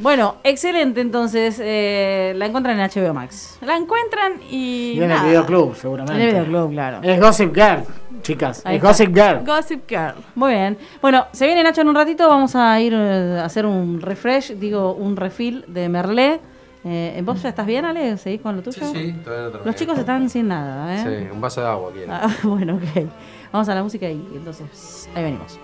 Bueno, 0.00 0.36
excelente 0.44 1.00
entonces. 1.00 1.58
eh, 1.62 2.34
la 2.36 2.46
encuentran 2.46 2.78
en 2.78 2.88
HBO 2.90 3.14
Max. 3.14 3.58
La 3.62 3.76
encuentran 3.76 4.34
y. 4.50 4.92
Y 4.92 4.96
en 4.98 5.02
el 5.04 5.08
nada. 5.08 5.24
videoclub, 5.24 5.64
En 5.64 5.70
el 5.70 5.76
seguramente. 5.76 6.26
videoclub, 6.26 6.70
claro. 6.72 6.98
Es 7.02 7.20
Gossip 7.20 7.54
Girl, 7.54 7.84
chicas. 8.22 8.62
Ahí 8.66 8.76
es 8.76 8.82
está. 8.82 8.88
Gossip 8.88 9.14
Girl. 9.16 9.44
Gossip 9.46 9.88
Girl. 9.88 10.14
Muy 10.34 10.52
bien. 10.52 10.78
Bueno, 11.00 11.26
se 11.32 11.46
viene 11.46 11.62
Nacho 11.62 11.80
en 11.80 11.88
un 11.88 11.94
ratito. 11.94 12.28
Vamos 12.28 12.54
a 12.54 12.78
ir 12.80 12.92
eh, 12.94 13.38
a 13.40 13.46
hacer 13.46 13.64
un 13.66 14.00
refresh, 14.00 14.52
digo, 14.56 14.92
un 14.92 15.16
refill 15.16 15.64
de 15.68 15.88
Merlé. 15.88 16.40
Eh, 16.84 17.22
¿Vos 17.24 17.42
ya 17.42 17.48
estás 17.48 17.66
bien, 17.66 17.84
Ale? 17.84 18.16
¿Seguís 18.18 18.42
con 18.42 18.56
lo 18.56 18.62
tuyo? 18.62 18.86
Sí, 18.86 18.92
sí, 18.92 19.12
todavía 19.24 19.44
no 19.46 19.50
terminé. 19.50 19.66
Los 19.66 19.74
chicos 19.76 19.98
están 19.98 20.28
sin 20.28 20.48
nada, 20.48 20.94
¿eh? 20.94 21.24
Sí, 21.24 21.30
un 21.32 21.40
vaso 21.40 21.62
de 21.62 21.66
agua 21.66 21.90
quiero. 21.92 22.12
Ah, 22.12 22.28
bueno, 22.42 22.74
ok. 22.76 23.08
Vamos 23.52 23.68
a 23.68 23.74
la 23.74 23.82
música 23.82 24.08
y 24.10 24.20
entonces 24.34 25.08
ahí 25.14 25.22
venimos. 25.22 25.58